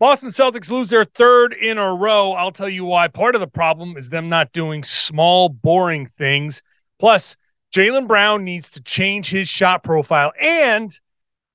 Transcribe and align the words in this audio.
Boston 0.00 0.30
Celtics 0.30 0.70
lose 0.70 0.90
their 0.90 1.04
third 1.04 1.52
in 1.52 1.78
a 1.78 1.94
row. 1.94 2.32
I'll 2.32 2.50
tell 2.50 2.68
you 2.68 2.84
why. 2.84 3.08
Part 3.08 3.34
of 3.34 3.40
the 3.40 3.46
problem 3.46 3.96
is 3.96 4.10
them 4.10 4.28
not 4.28 4.52
doing 4.52 4.82
small, 4.82 5.48
boring 5.48 6.06
things. 6.06 6.62
Plus, 6.98 7.36
Jaylen 7.72 8.06
Brown 8.06 8.44
needs 8.44 8.70
to 8.70 8.82
change 8.82 9.30
his 9.30 9.48
shot 9.48 9.84
profile 9.84 10.32
and 10.40 10.98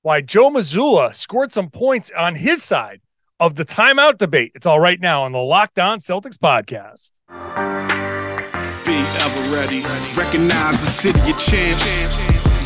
why 0.02 0.22
Joe 0.22 0.50
Mazzulla 0.50 1.14
scored 1.14 1.52
some 1.52 1.70
points 1.70 2.10
on 2.16 2.34
his 2.34 2.62
side 2.62 3.02
of 3.38 3.54
the 3.56 3.64
timeout 3.64 4.18
debate. 4.18 4.52
It's 4.54 4.66
all 4.66 4.80
right 4.80 5.00
now 5.00 5.24
on 5.24 5.32
the 5.32 5.38
Locked 5.38 5.78
On 5.78 6.00
Celtics 6.00 6.36
podcast. 6.36 7.12
Be 8.84 8.96
ever 8.96 9.56
ready. 9.56 9.80
Recognize 10.16 10.80
the 10.80 10.90
city 10.90 11.30
of 11.30 11.38
champs. 11.38 12.29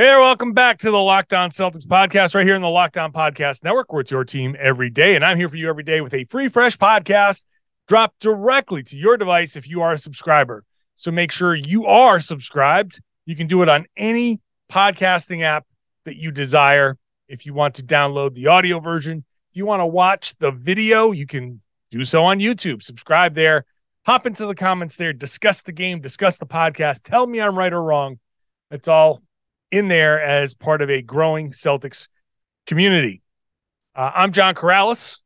Hey 0.00 0.16
welcome 0.16 0.54
back 0.54 0.78
to 0.78 0.90
the 0.90 0.96
Locked 0.96 1.34
On 1.34 1.50
Celtics 1.50 1.84
podcast, 1.84 2.34
right 2.34 2.46
here 2.46 2.54
in 2.54 2.62
the 2.62 2.70
Locked 2.70 2.96
On 2.96 3.12
Podcast 3.12 3.62
Network, 3.62 3.92
where 3.92 4.00
it's 4.00 4.10
your 4.10 4.24
team 4.24 4.56
every 4.58 4.88
day. 4.88 5.14
And 5.14 5.22
I'm 5.22 5.36
here 5.36 5.50
for 5.50 5.56
you 5.56 5.68
every 5.68 5.82
day 5.82 6.00
with 6.00 6.14
a 6.14 6.24
free, 6.24 6.48
fresh 6.48 6.78
podcast 6.78 7.44
dropped 7.86 8.18
directly 8.18 8.82
to 8.84 8.96
your 8.96 9.18
device 9.18 9.56
if 9.56 9.68
you 9.68 9.82
are 9.82 9.92
a 9.92 9.98
subscriber. 9.98 10.64
So 10.96 11.10
make 11.10 11.30
sure 11.30 11.54
you 11.54 11.84
are 11.84 12.18
subscribed. 12.18 12.98
You 13.26 13.36
can 13.36 13.46
do 13.46 13.60
it 13.60 13.68
on 13.68 13.84
any 13.94 14.40
podcasting 14.72 15.42
app 15.42 15.66
that 16.06 16.16
you 16.16 16.30
desire. 16.30 16.96
If 17.28 17.44
you 17.44 17.52
want 17.52 17.74
to 17.74 17.82
download 17.82 18.32
the 18.32 18.46
audio 18.46 18.80
version, 18.80 19.26
if 19.50 19.56
you 19.58 19.66
want 19.66 19.80
to 19.80 19.86
watch 19.86 20.34
the 20.38 20.50
video, 20.50 21.12
you 21.12 21.26
can 21.26 21.60
do 21.90 22.04
so 22.04 22.24
on 22.24 22.38
YouTube. 22.38 22.82
Subscribe 22.82 23.34
there, 23.34 23.66
hop 24.06 24.26
into 24.26 24.46
the 24.46 24.54
comments 24.54 24.96
there, 24.96 25.12
discuss 25.12 25.60
the 25.60 25.72
game, 25.72 26.00
discuss 26.00 26.38
the 26.38 26.46
podcast, 26.46 27.02
tell 27.02 27.26
me 27.26 27.38
I'm 27.38 27.58
right 27.58 27.74
or 27.74 27.82
wrong. 27.82 28.18
It's 28.70 28.88
all 28.88 29.20
in 29.70 29.88
there 29.88 30.22
as 30.22 30.54
part 30.54 30.82
of 30.82 30.90
a 30.90 31.02
growing 31.02 31.50
Celtics 31.50 32.08
community. 32.66 33.22
Uh, 33.94 34.10
I'm 34.14 34.32
John 34.32 34.54
Karalis. 34.54 35.20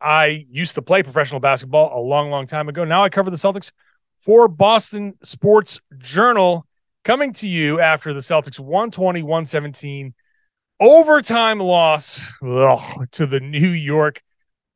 I 0.00 0.46
used 0.50 0.74
to 0.74 0.82
play 0.82 1.02
professional 1.02 1.40
basketball 1.40 1.98
a 1.98 2.02
long, 2.02 2.30
long 2.30 2.46
time 2.46 2.68
ago. 2.68 2.84
Now 2.84 3.02
I 3.02 3.08
cover 3.08 3.30
the 3.30 3.36
Celtics 3.36 3.72
for 4.18 4.48
Boston 4.48 5.14
Sports 5.22 5.80
Journal, 5.98 6.66
coming 7.04 7.32
to 7.34 7.48
you 7.48 7.80
after 7.80 8.12
the 8.12 8.20
Celtics 8.20 8.58
120 8.58 9.22
117 9.22 10.14
overtime 10.80 11.60
loss 11.60 12.32
ugh, 12.42 13.06
to 13.12 13.26
the 13.26 13.40
New 13.40 13.70
York 13.70 14.22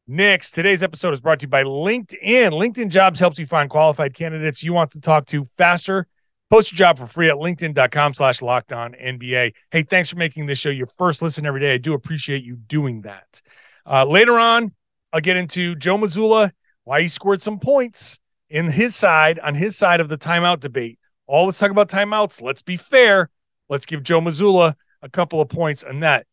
Knicks. 0.07 0.51
Today's 0.51 0.83
episode 0.83 1.13
is 1.13 1.21
brought 1.21 1.41
to 1.41 1.45
you 1.45 1.49
by 1.49 1.65
LinkedIn. 1.65 2.51
LinkedIn 2.51 2.89
Jobs 2.89 3.21
helps 3.21 3.39
you 3.39 3.47
find 3.47 3.69
qualified 3.69 4.15
candidates 4.15 4.63
you 4.63 4.73
want 4.73 4.93
to 4.93 5.01
talk 5.01 5.27
to 5.27 5.45
faster 5.57 6.07
Post 6.51 6.73
your 6.73 6.79
job 6.79 6.99
for 6.99 7.07
free 7.07 7.29
at 7.29 7.37
linkedin.com 7.37 8.15
slash 8.15 8.41
locked 8.41 8.73
on 8.73 8.95
NBA. 8.95 9.53
Hey, 9.71 9.83
thanks 9.83 10.09
for 10.09 10.17
making 10.17 10.47
this 10.47 10.59
show 10.59 10.71
your 10.71 10.87
first 10.87 11.21
listen 11.21 11.45
every 11.45 11.61
day. 11.61 11.75
I 11.75 11.79
do 11.79 11.93
appreciate 11.93 12.43
you 12.43 12.57
doing 12.57 13.03
that. 13.03 13.43
Uh, 13.87 14.05
later 14.05 14.39
on, 14.39 14.73
I'll 15.13 15.21
get 15.21 15.37
into 15.37 15.75
Joe 15.75 15.99
Mazzulla, 15.99 16.53
why 16.85 17.03
he 17.03 17.09
scored 17.09 17.43
some 17.43 17.59
points 17.59 18.19
in 18.49 18.69
his 18.69 18.97
side 18.97 19.39
on 19.39 19.55
his 19.55 19.77
side 19.77 20.01
of 20.01 20.09
the 20.09 20.17
timeout 20.17 20.61
debate. 20.61 20.99
All 21.27 21.45
let's 21.45 21.59
talk 21.59 21.71
about 21.71 21.91
timeouts. 21.91 22.41
Let's 22.41 22.63
be 22.63 22.79
fair. 22.79 23.29
Let's 23.69 23.85
give 23.85 24.03
Joe 24.03 24.21
Mazzulla 24.21 24.75
a 25.03 25.11
couple 25.11 25.43
of 25.43 25.51
points 25.51 25.85
on 25.85 26.01
that. 26.01 26.27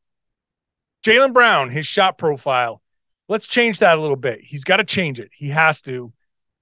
Jaylen 1.06 1.34
Brown, 1.34 1.70
his 1.70 1.86
shot 1.86 2.18
profile. 2.18 2.82
Let's 3.28 3.48
change 3.48 3.80
that 3.80 3.98
a 3.98 4.02
little 4.02 4.16
bit. 4.16 4.40
He's 4.42 4.64
got 4.64 4.78
to 4.78 4.86
change 4.86 5.20
it. 5.20 5.30
He 5.34 5.50
has 5.50 5.82
to. 5.84 6.14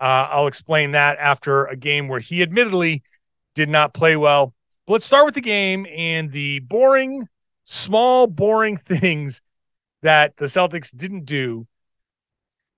Uh, 0.02 0.28
I'll 0.32 0.48
explain 0.48 0.92
that 0.92 1.18
after 1.20 1.66
a 1.66 1.76
game 1.76 2.08
where 2.08 2.20
he 2.20 2.42
admittedly 2.42 3.04
did 3.56 3.70
not 3.70 3.94
play 3.94 4.16
well. 4.16 4.54
But 4.86 4.94
let's 4.94 5.06
start 5.06 5.26
with 5.26 5.36
the 5.36 5.42
game 5.42 5.88
and 5.96 6.32
the 6.32 6.60
boring, 6.60 7.28
small, 7.64 8.28
boring 8.28 8.78
things 8.86 9.42
that 10.02 10.38
the 10.38 10.46
Celtics 10.46 10.96
didn't 10.96 11.26
do 11.26 11.68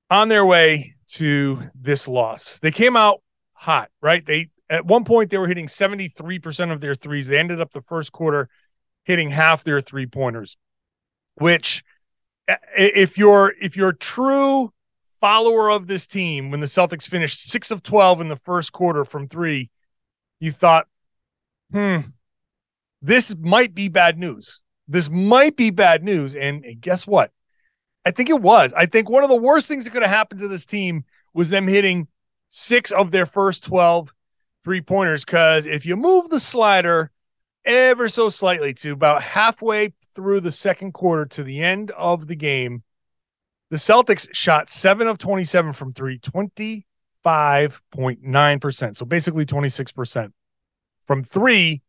on 0.09 0.29
their 0.29 0.45
way 0.45 0.95
to 1.07 1.59
this 1.73 2.07
loss. 2.07 2.59
They 2.59 2.71
came 2.71 2.95
out 2.95 3.21
hot, 3.53 3.89
right? 4.01 4.25
They 4.25 4.49
at 4.69 4.85
one 4.85 5.03
point 5.03 5.29
they 5.29 5.37
were 5.37 5.47
hitting 5.47 5.67
73% 5.67 6.71
of 6.71 6.81
their 6.81 6.95
threes. 6.95 7.27
They 7.27 7.37
ended 7.37 7.61
up 7.61 7.71
the 7.71 7.81
first 7.81 8.11
quarter 8.11 8.49
hitting 9.03 9.29
half 9.29 9.63
their 9.63 9.81
three 9.81 10.07
pointers, 10.07 10.57
which 11.35 11.83
if 12.77 13.17
you're 13.17 13.53
if 13.59 13.75
you're 13.75 13.93
true 13.93 14.71
follower 15.21 15.69
of 15.69 15.87
this 15.87 16.05
team 16.05 16.51
when 16.51 16.59
the 16.59 16.65
Celtics 16.67 17.07
finished 17.07 17.43
6 17.49 17.71
of 17.71 17.81
12 17.81 18.21
in 18.21 18.27
the 18.27 18.35
first 18.35 18.71
quarter 18.73 19.03
from 19.05 19.27
3, 19.27 19.69
you 20.39 20.51
thought, 20.51 20.87
hmm, 21.71 21.99
this 23.01 23.35
might 23.37 23.73
be 23.73 23.87
bad 23.87 24.17
news. 24.17 24.61
This 24.87 25.09
might 25.09 25.55
be 25.55 25.69
bad 25.71 26.03
news. 26.03 26.35
And 26.35 26.63
guess 26.79 27.07
what? 27.07 27.31
I 28.05 28.11
think 28.11 28.29
it 28.29 28.41
was. 28.41 28.73
I 28.73 28.85
think 28.85 29.09
one 29.09 29.23
of 29.23 29.29
the 29.29 29.35
worst 29.35 29.67
things 29.67 29.85
that 29.85 29.91
could 29.91 30.03
have 30.03 30.11
happened 30.11 30.39
to 30.41 30.47
this 30.47 30.65
team 30.65 31.05
was 31.33 31.49
them 31.49 31.67
hitting 31.67 32.07
six 32.49 32.91
of 32.91 33.11
their 33.11 33.25
first 33.25 33.63
12 33.63 34.13
three 34.63 34.81
pointers. 34.81 35.23
Because 35.23 35.65
if 35.65 35.85
you 35.85 35.95
move 35.95 36.29
the 36.29 36.39
slider 36.39 37.11
ever 37.63 38.09
so 38.09 38.29
slightly 38.29 38.73
to 38.73 38.91
about 38.91 39.21
halfway 39.21 39.93
through 40.15 40.41
the 40.41 40.51
second 40.51 40.93
quarter 40.93 41.25
to 41.25 41.43
the 41.43 41.61
end 41.61 41.91
of 41.91 42.27
the 42.27 42.35
game, 42.35 42.83
the 43.69 43.77
Celtics 43.77 44.27
shot 44.33 44.69
seven 44.69 45.07
of 45.07 45.17
27 45.17 45.73
from 45.73 45.93
three, 45.93 46.19
20 46.19 46.85
5.9%. 47.25 48.95
So 48.95 49.05
basically 49.05 49.45
26% 49.45 50.31
from 51.07 51.23
three 51.23 51.81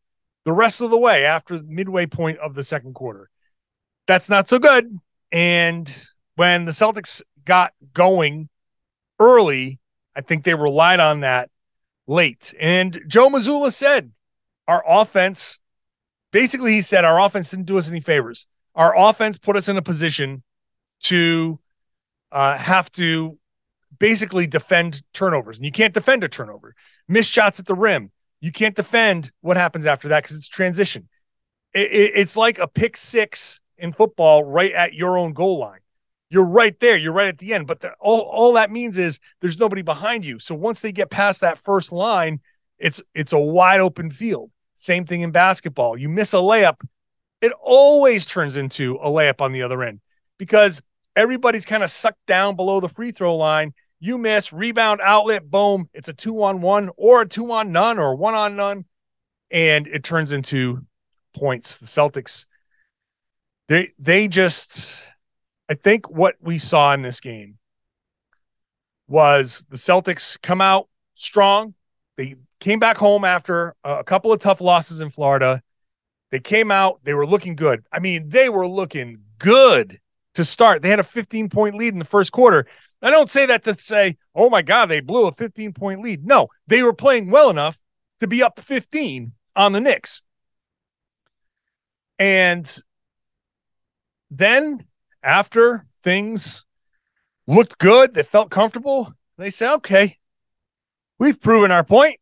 the 0.44 0.52
rest 0.52 0.80
of 0.80 0.90
the 0.90 0.98
way 0.98 1.24
after 1.24 1.58
the 1.58 1.64
midway 1.64 2.06
point 2.06 2.38
of 2.38 2.54
the 2.54 2.62
second 2.64 2.94
quarter. 2.94 3.28
That's 4.06 4.30
not 4.30 4.48
so 4.48 4.60
good. 4.60 4.96
And 5.32 6.06
when 6.36 6.64
the 6.64 6.72
Celtics 6.72 7.20
got 7.44 7.72
going 7.92 8.48
early, 9.18 9.80
I 10.14 10.20
think 10.20 10.44
they 10.44 10.54
relied 10.54 11.00
on 11.00 11.20
that 11.20 11.50
late. 12.06 12.54
And 12.60 13.00
Joe 13.08 13.28
Mazzulla 13.28 13.72
said, 13.72 14.12
our 14.68 14.84
offense, 14.86 15.58
basically, 16.30 16.72
he 16.72 16.82
said, 16.82 17.04
our 17.04 17.20
offense 17.20 17.50
didn't 17.50 17.66
do 17.66 17.76
us 17.76 17.90
any 17.90 18.00
favors. 18.00 18.46
Our 18.76 18.96
offense 18.96 19.38
put 19.38 19.56
us 19.56 19.68
in 19.68 19.76
a 19.76 19.82
position 19.82 20.44
to 21.02 21.58
uh, 22.30 22.56
have 22.56 22.90
to 22.92 23.38
basically 23.98 24.46
defend 24.46 25.02
turnovers, 25.12 25.56
and 25.56 25.64
you 25.64 25.72
can't 25.72 25.94
defend 25.94 26.24
a 26.24 26.28
turnover. 26.28 26.74
Missed 27.08 27.32
shots 27.32 27.60
at 27.60 27.66
the 27.66 27.74
rim, 27.74 28.10
you 28.40 28.52
can't 28.52 28.76
defend 28.76 29.32
what 29.40 29.56
happens 29.56 29.86
after 29.86 30.08
that 30.08 30.22
because 30.22 30.36
it's 30.36 30.48
transition. 30.48 31.08
It, 31.72 31.92
it, 31.92 32.12
it's 32.14 32.36
like 32.36 32.58
a 32.58 32.68
pick 32.68 32.96
six 32.96 33.60
in 33.78 33.92
football 33.92 34.44
right 34.44 34.72
at 34.72 34.94
your 34.94 35.18
own 35.18 35.32
goal 35.32 35.58
line. 35.58 35.80
You're 36.28 36.44
right 36.44 36.78
there. 36.80 36.96
You're 36.96 37.12
right 37.12 37.28
at 37.28 37.38
the 37.38 37.54
end. 37.54 37.66
But 37.66 37.80
the, 37.80 37.92
all, 38.00 38.20
all 38.20 38.52
that 38.54 38.70
means 38.70 38.98
is 38.98 39.20
there's 39.40 39.58
nobody 39.58 39.82
behind 39.82 40.24
you. 40.24 40.38
So 40.38 40.54
once 40.54 40.80
they 40.80 40.92
get 40.92 41.10
past 41.10 41.40
that 41.40 41.58
first 41.58 41.92
line, 41.92 42.40
it's 42.78 43.02
it's 43.14 43.32
a 43.32 43.38
wide 43.38 43.80
open 43.80 44.10
field. 44.10 44.50
Same 44.74 45.06
thing 45.06 45.22
in 45.22 45.30
basketball. 45.30 45.96
You 45.96 46.08
miss 46.08 46.34
a 46.34 46.38
layup, 46.38 46.76
it 47.40 47.52
always 47.62 48.26
turns 48.26 48.56
into 48.56 48.96
a 48.96 49.08
layup 49.08 49.40
on 49.40 49.52
the 49.52 49.62
other 49.62 49.82
end 49.82 50.00
because 50.38 50.82
everybody's 51.14 51.64
kind 51.64 51.82
of 51.82 51.90
sucked 51.90 52.26
down 52.26 52.56
below 52.56 52.80
the 52.80 52.88
free 52.88 53.10
throw 53.10 53.36
line 53.36 53.72
you 53.98 54.18
miss, 54.18 54.52
rebound, 54.52 55.00
outlet, 55.02 55.50
boom. 55.50 55.88
It's 55.94 56.08
a 56.08 56.14
two 56.14 56.42
on 56.42 56.60
one 56.60 56.90
or 56.96 57.22
a 57.22 57.28
two 57.28 57.50
on 57.52 57.72
none 57.72 57.98
or 57.98 58.14
one 58.14 58.34
on 58.34 58.56
none. 58.56 58.84
And 59.50 59.86
it 59.86 60.04
turns 60.04 60.32
into 60.32 60.84
points. 61.34 61.78
The 61.78 61.86
Celtics, 61.86 62.46
they 63.68 63.92
they 63.98 64.28
just 64.28 65.02
I 65.68 65.74
think 65.74 66.10
what 66.10 66.36
we 66.40 66.58
saw 66.58 66.92
in 66.92 67.02
this 67.02 67.20
game 67.20 67.58
was 69.08 69.66
the 69.68 69.76
Celtics 69.76 70.40
come 70.42 70.60
out 70.60 70.88
strong. 71.14 71.74
They 72.16 72.36
came 72.60 72.78
back 72.78 72.96
home 72.96 73.24
after 73.24 73.74
a 73.84 74.04
couple 74.04 74.32
of 74.32 74.40
tough 74.40 74.60
losses 74.60 75.00
in 75.00 75.10
Florida. 75.10 75.62
They 76.30 76.40
came 76.40 76.70
out, 76.70 77.00
they 77.04 77.14
were 77.14 77.26
looking 77.26 77.54
good. 77.54 77.84
I 77.92 78.00
mean, 78.00 78.28
they 78.28 78.48
were 78.48 78.66
looking 78.66 79.20
good 79.38 80.00
to 80.34 80.44
start. 80.44 80.82
They 80.82 80.90
had 80.90 81.00
a 81.00 81.04
15 81.04 81.48
point 81.48 81.76
lead 81.76 81.92
in 81.92 81.98
the 81.98 82.04
first 82.04 82.32
quarter. 82.32 82.66
I 83.02 83.10
don't 83.10 83.30
say 83.30 83.46
that 83.46 83.64
to 83.64 83.78
say, 83.78 84.16
oh 84.34 84.48
my 84.50 84.62
God, 84.62 84.86
they 84.86 85.00
blew 85.00 85.26
a 85.26 85.32
15 85.32 85.72
point 85.72 86.02
lead. 86.02 86.26
No, 86.26 86.48
they 86.66 86.82
were 86.82 86.92
playing 86.92 87.30
well 87.30 87.50
enough 87.50 87.78
to 88.20 88.26
be 88.26 88.42
up 88.42 88.58
15 88.60 89.32
on 89.54 89.72
the 89.72 89.80
Knicks. 89.80 90.22
And 92.18 92.66
then 94.30 94.86
after 95.22 95.86
things 96.02 96.64
looked 97.46 97.78
good. 97.78 98.14
They 98.14 98.22
felt 98.22 98.50
comfortable. 98.50 99.12
They 99.38 99.50
say, 99.50 99.70
okay, 99.74 100.18
we've 101.18 101.40
proven 101.40 101.70
our 101.70 101.84
point. 101.84 102.18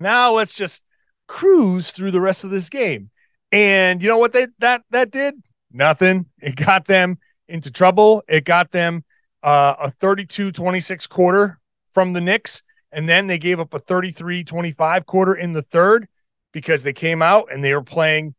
Now 0.00 0.32
let's 0.32 0.52
just 0.52 0.84
cruise 1.26 1.90
through 1.90 2.12
the 2.12 2.20
rest 2.20 2.44
of 2.44 2.50
this 2.50 2.68
game. 2.68 3.10
And 3.52 4.02
you 4.02 4.08
know 4.08 4.18
what 4.18 4.32
they 4.32 4.48
that 4.58 4.82
that 4.90 5.10
did? 5.10 5.34
Nothing. 5.72 6.26
It 6.40 6.56
got 6.56 6.86
them 6.86 7.18
into 7.48 7.70
trouble. 7.70 8.22
It 8.28 8.44
got 8.44 8.70
them 8.70 9.04
uh, 9.42 9.74
a 9.78 9.92
32-26 9.92 11.08
quarter 11.08 11.58
from 11.92 12.12
the 12.12 12.20
Knicks 12.20 12.62
and 12.92 13.08
then 13.08 13.26
they 13.26 13.38
gave 13.38 13.60
up 13.60 13.74
a 13.74 13.80
33-25 13.80 15.06
quarter 15.06 15.34
in 15.34 15.52
the 15.52 15.62
third 15.62 16.08
because 16.52 16.82
they 16.82 16.92
came 16.92 17.20
out 17.20 17.48
and 17.52 17.62
they 17.62 17.74
were 17.74 17.82
playing 17.82 18.34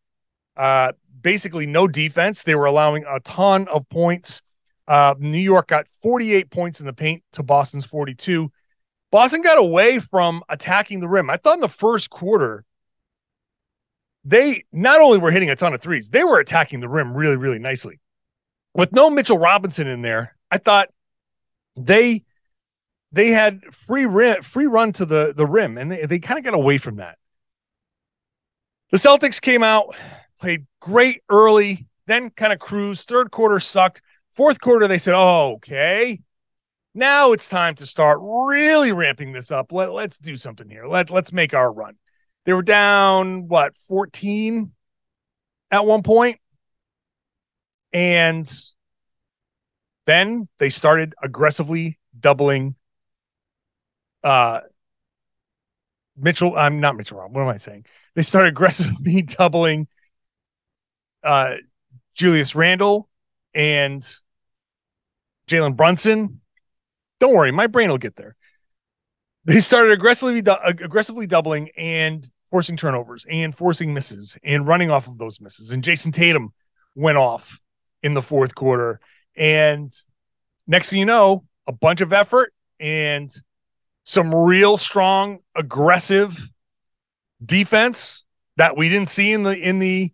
uh, 0.55 0.93
basically 1.21 1.67
no 1.67 1.87
defense. 1.87 2.43
They 2.43 2.55
were 2.55 2.65
allowing 2.65 3.05
a 3.07 3.19
ton 3.19 3.67
of 3.67 3.87
points. 3.89 4.41
Uh, 4.87 5.15
New 5.19 5.37
York 5.37 5.67
got 5.67 5.87
48 6.01 6.49
points 6.49 6.79
in 6.79 6.85
the 6.85 6.93
paint 6.93 7.23
to 7.33 7.43
Boston's 7.43 7.85
42. 7.85 8.51
Boston 9.11 9.41
got 9.41 9.57
away 9.57 9.99
from 9.99 10.41
attacking 10.49 11.01
the 11.01 11.07
rim. 11.07 11.29
I 11.29 11.37
thought 11.37 11.55
in 11.55 11.61
the 11.61 11.67
first 11.67 12.09
quarter, 12.09 12.65
they 14.23 14.63
not 14.71 15.01
only 15.01 15.19
were 15.19 15.31
hitting 15.31 15.49
a 15.49 15.55
ton 15.55 15.73
of 15.73 15.81
threes, 15.81 16.09
they 16.09 16.23
were 16.23 16.39
attacking 16.39 16.79
the 16.79 16.89
rim 16.89 17.13
really, 17.13 17.37
really 17.37 17.59
nicely. 17.59 17.99
With 18.73 18.91
no 18.91 19.09
Mitchell 19.09 19.37
Robinson 19.37 19.87
in 19.87 20.01
there, 20.01 20.36
I 20.51 20.57
thought 20.57 20.89
they 21.75 22.23
they 23.11 23.29
had 23.29 23.61
free 23.73 24.05
rim, 24.05 24.41
free 24.41 24.67
run 24.67 24.93
to 24.93 25.05
the 25.05 25.33
the 25.35 25.45
rim, 25.45 25.77
and 25.77 25.91
they, 25.91 26.05
they 26.05 26.19
kind 26.19 26.37
of 26.37 26.43
got 26.43 26.53
away 26.53 26.77
from 26.77 26.97
that. 26.97 27.17
The 28.91 28.97
Celtics 28.97 29.41
came 29.41 29.63
out, 29.63 29.95
played 30.39 30.65
great 30.79 31.21
early, 31.29 31.87
then 32.05 32.29
kind 32.29 32.53
of 32.53 32.59
cruised. 32.59 33.07
Third 33.07 33.31
quarter 33.31 33.59
sucked. 33.59 34.01
Fourth 34.31 34.61
quarter, 34.61 34.87
they 34.87 34.97
said, 34.97 35.13
oh, 35.15 35.53
okay. 35.55 36.21
Now 36.93 37.31
it's 37.31 37.49
time 37.49 37.75
to 37.75 37.85
start 37.85 38.19
really 38.21 38.91
ramping 38.91 39.31
this 39.31 39.51
up. 39.51 39.71
Let, 39.71 39.91
let's 39.91 40.17
do 40.17 40.35
something 40.37 40.69
here. 40.69 40.85
Let, 40.85 41.09
let's 41.09 41.33
make 41.33 41.53
our 41.53 41.71
run. 41.71 41.95
They 42.45 42.53
were 42.53 42.61
down, 42.61 43.47
what, 43.47 43.75
14 43.87 44.71
at 45.69 45.85
one 45.85 46.01
point? 46.01 46.39
And 47.91 48.49
then 50.07 50.47
they 50.57 50.69
started 50.69 51.13
aggressively 51.21 51.99
doubling 52.19 52.75
uh 54.23 54.61
Mitchell. 56.19 56.57
I'm 56.57 56.79
not 56.79 56.97
Mitchell 56.97 57.19
Rob. 57.19 57.35
What 57.35 57.43
am 57.43 57.47
I 57.49 57.57
saying? 57.57 57.85
They 58.15 58.23
started 58.23 58.49
aggressively 58.49 59.21
doubling 59.37 59.87
uh 61.23 61.55
Julius 62.15 62.55
Randle 62.55 63.07
and 63.53 64.03
Jalen 65.47 65.75
Brunson. 65.75 66.41
Don't 67.19 67.35
worry, 67.35 67.51
my 67.51 67.67
brain 67.67 67.89
will 67.89 67.97
get 67.97 68.15
there. 68.15 68.35
They 69.45 69.59
started 69.59 69.91
aggressively 69.91 70.39
aggressively 70.65 71.27
doubling 71.27 71.69
and 71.77 72.27
forcing 72.49 72.77
turnovers 72.77 73.25
and 73.29 73.55
forcing 73.55 73.93
misses 73.93 74.37
and 74.43 74.67
running 74.67 74.89
off 74.89 75.07
of 75.07 75.17
those 75.17 75.39
misses. 75.39 75.71
And 75.71 75.83
Jayson 75.83 76.11
Tatum 76.11 76.53
went 76.95 77.17
off 77.17 77.61
in 78.03 78.13
the 78.13 78.21
fourth 78.21 78.55
quarter. 78.55 78.99
And 79.37 79.93
next 80.65 80.89
thing 80.89 80.99
you 80.99 81.05
know, 81.05 81.45
a 81.67 81.71
bunch 81.71 82.01
of 82.01 82.11
effort 82.11 82.53
and 82.79 83.31
some 84.03 84.33
real 84.33 84.77
strong, 84.77 85.39
aggressive 85.55 86.49
defense 87.43 88.23
that 88.57 88.75
we 88.75 88.89
didn't 88.89 89.09
see 89.09 89.31
in 89.31 89.43
the 89.43 89.55
in 89.55 89.79
the 89.79 90.11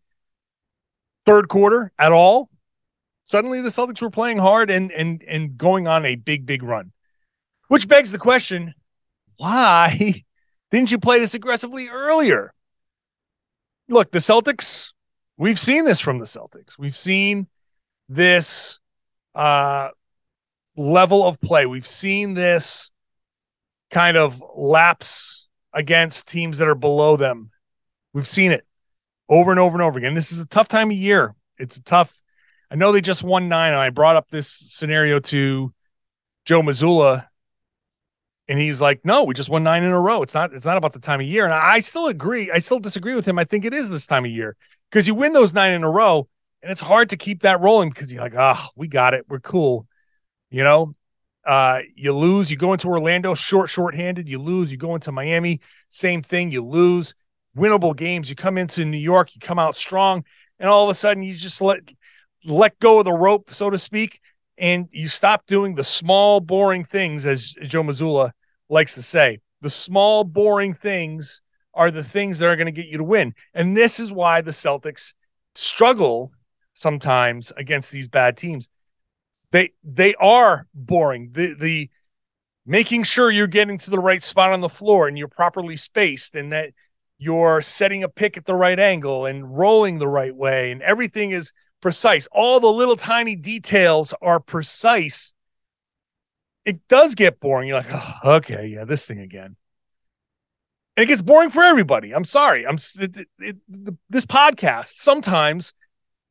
third 1.25 1.47
quarter 1.47 1.91
at 1.97 2.11
all. 2.11 2.49
Suddenly 3.23 3.61
the 3.61 3.69
Celtics 3.69 4.01
were 4.01 4.09
playing 4.09 4.39
hard 4.39 4.69
and 4.69 4.91
and 4.91 5.23
and 5.23 5.57
going 5.57 5.87
on 5.87 6.05
a 6.05 6.15
big, 6.15 6.45
big 6.45 6.63
run. 6.63 6.91
Which 7.69 7.87
begs 7.87 8.11
the 8.11 8.19
question, 8.19 8.73
why 9.37 10.23
didn't 10.71 10.91
you 10.91 10.99
play 10.99 11.19
this 11.19 11.33
aggressively 11.33 11.87
earlier? 11.87 12.53
Look, 13.87 14.11
the 14.11 14.19
Celtics, 14.19 14.93
we've 15.37 15.59
seen 15.59 15.85
this 15.85 15.99
from 15.99 16.19
the 16.19 16.25
Celtics. 16.25 16.77
We've 16.77 16.95
seen 16.95 17.47
this 18.09 18.79
uh 19.35 19.89
level 20.75 21.25
of 21.25 21.39
play. 21.39 21.65
We've 21.65 21.87
seen 21.87 22.33
this 22.33 22.91
kind 23.91 24.17
of 24.17 24.43
lapse 24.55 25.47
against 25.73 26.27
teams 26.27 26.57
that 26.57 26.67
are 26.67 26.75
below 26.75 27.17
them. 27.17 27.51
We've 28.13 28.27
seen 28.27 28.51
it 28.51 28.65
over 29.29 29.51
and 29.51 29.59
over 29.59 29.75
and 29.75 29.83
over 29.83 29.97
again. 29.97 30.13
This 30.13 30.31
is 30.31 30.39
a 30.39 30.45
tough 30.45 30.67
time 30.67 30.91
of 30.91 30.97
year. 30.97 31.35
It's 31.57 31.77
a 31.77 31.83
tough. 31.83 32.13
I 32.69 32.75
know 32.75 32.91
they 32.91 33.01
just 33.01 33.23
won 33.23 33.49
nine, 33.49 33.73
and 33.73 33.81
I 33.81 33.89
brought 33.89 34.15
up 34.15 34.29
this 34.29 34.49
scenario 34.49 35.19
to 35.19 35.73
Joe 36.45 36.61
Mazzulla, 36.61 37.27
and 38.47 38.59
he's 38.59 38.81
like, 38.81 39.05
"No, 39.05 39.23
we 39.23 39.33
just 39.33 39.49
won 39.49 39.63
nine 39.63 39.83
in 39.83 39.91
a 39.91 39.99
row. 39.99 40.23
It's 40.23 40.33
not. 40.33 40.53
It's 40.53 40.65
not 40.65 40.77
about 40.77 40.93
the 40.93 40.99
time 40.99 41.19
of 41.21 41.27
year." 41.27 41.45
And 41.45 41.53
I 41.53 41.79
still 41.79 42.07
agree. 42.07 42.51
I 42.51 42.59
still 42.59 42.79
disagree 42.79 43.15
with 43.15 43.27
him. 43.27 43.37
I 43.39 43.43
think 43.43 43.65
it 43.65 43.73
is 43.73 43.89
this 43.89 44.07
time 44.07 44.25
of 44.25 44.31
year 44.31 44.55
because 44.89 45.07
you 45.07 45.15
win 45.15 45.33
those 45.33 45.53
nine 45.53 45.73
in 45.73 45.83
a 45.83 45.89
row, 45.89 46.27
and 46.63 46.71
it's 46.71 46.81
hard 46.81 47.09
to 47.09 47.17
keep 47.17 47.41
that 47.41 47.59
rolling 47.59 47.89
because 47.89 48.11
you're 48.11 48.23
like, 48.23 48.35
"Ah, 48.35 48.65
oh, 48.65 48.71
we 48.75 48.87
got 48.87 49.13
it. 49.13 49.25
We're 49.27 49.39
cool," 49.39 49.87
you 50.49 50.63
know. 50.63 50.95
Uh, 51.45 51.81
you 51.93 52.13
lose, 52.13 52.49
you 52.49 52.55
go 52.55 52.71
into 52.71 52.87
Orlando 52.87 53.33
short, 53.33 53.69
short-handed, 53.69 54.29
you 54.29 54.39
lose, 54.39 54.71
you 54.71 54.77
go 54.77 54.95
into 54.95 55.11
Miami, 55.11 55.59
same 55.89 56.21
thing, 56.21 56.51
you 56.51 56.63
lose. 56.63 57.13
Winnable 57.57 57.93
games, 57.93 58.29
you 58.29 58.35
come 58.37 58.57
into 58.57 58.85
New 58.85 58.97
York, 58.97 59.35
you 59.35 59.41
come 59.41 59.59
out 59.59 59.75
strong, 59.75 60.23
and 60.57 60.69
all 60.69 60.85
of 60.85 60.89
a 60.89 60.93
sudden 60.93 61.21
you 61.21 61.33
just 61.33 61.61
let 61.61 61.79
let 62.45 62.79
go 62.79 62.99
of 62.99 63.05
the 63.05 63.11
rope, 63.11 63.53
so 63.53 63.69
to 63.69 63.77
speak, 63.77 64.21
and 64.57 64.87
you 64.91 65.07
stop 65.09 65.45
doing 65.45 65.75
the 65.75 65.83
small, 65.83 66.39
boring 66.39 66.85
things, 66.85 67.25
as 67.25 67.55
Joe 67.63 67.83
Mazzulla 67.83 68.31
likes 68.69 68.93
to 68.95 69.01
say. 69.01 69.39
The 69.61 69.69
small, 69.69 70.23
boring 70.23 70.73
things 70.73 71.41
are 71.73 71.91
the 71.91 72.03
things 72.03 72.39
that 72.39 72.47
are 72.47 72.55
going 72.55 72.67
to 72.67 72.71
get 72.71 72.87
you 72.87 72.97
to 72.97 73.03
win. 73.03 73.33
And 73.53 73.75
this 73.75 73.99
is 73.99 74.11
why 74.11 74.41
the 74.41 74.51
Celtics 74.51 75.13
struggle 75.55 76.31
sometimes 76.73 77.51
against 77.55 77.91
these 77.91 78.07
bad 78.07 78.35
teams 78.37 78.69
they 79.53 79.71
they 79.83 80.15
are 80.15 80.67
boring. 80.73 81.29
The 81.31 81.53
the 81.53 81.89
making 82.65 83.03
sure 83.03 83.31
you're 83.31 83.47
getting 83.47 83.77
to 83.77 83.89
the 83.89 83.99
right 83.99 84.21
spot 84.21 84.51
on 84.51 84.61
the 84.61 84.69
floor 84.69 85.07
and 85.07 85.17
you're 85.17 85.27
properly 85.27 85.77
spaced 85.77 86.35
and 86.35 86.51
that 86.51 86.71
you're 87.17 87.61
setting 87.61 88.03
a 88.03 88.09
pick 88.09 88.35
at 88.35 88.45
the 88.45 88.55
right 88.55 88.79
angle 88.79 89.25
and 89.25 89.57
rolling 89.57 89.99
the 89.99 90.07
right 90.07 90.35
way 90.35 90.71
and 90.71 90.81
everything 90.81 91.31
is 91.31 91.53
precise. 91.81 92.27
All 92.31 92.59
the 92.59 92.67
little 92.67 92.95
tiny 92.95 93.35
details 93.35 94.13
are 94.21 94.39
precise. 94.39 95.33
It 96.65 96.87
does 96.87 97.13
get 97.13 97.39
boring. 97.39 97.67
You're 97.67 97.77
like, 97.77 97.91
oh, 97.91 98.35
okay, 98.37 98.67
yeah, 98.67 98.85
this 98.85 99.05
thing 99.05 99.19
again. 99.19 99.55
And 100.95 101.03
it 101.03 101.07
gets 101.07 101.21
boring 101.21 101.49
for 101.49 101.63
everybody. 101.63 102.13
I'm 102.13 102.23
sorry. 102.23 102.65
I'm 102.65 102.77
it, 102.99 103.17
it, 103.17 103.27
it, 103.39 103.57
this 104.09 104.25
podcast 104.25 104.87
sometimes, 104.87 105.73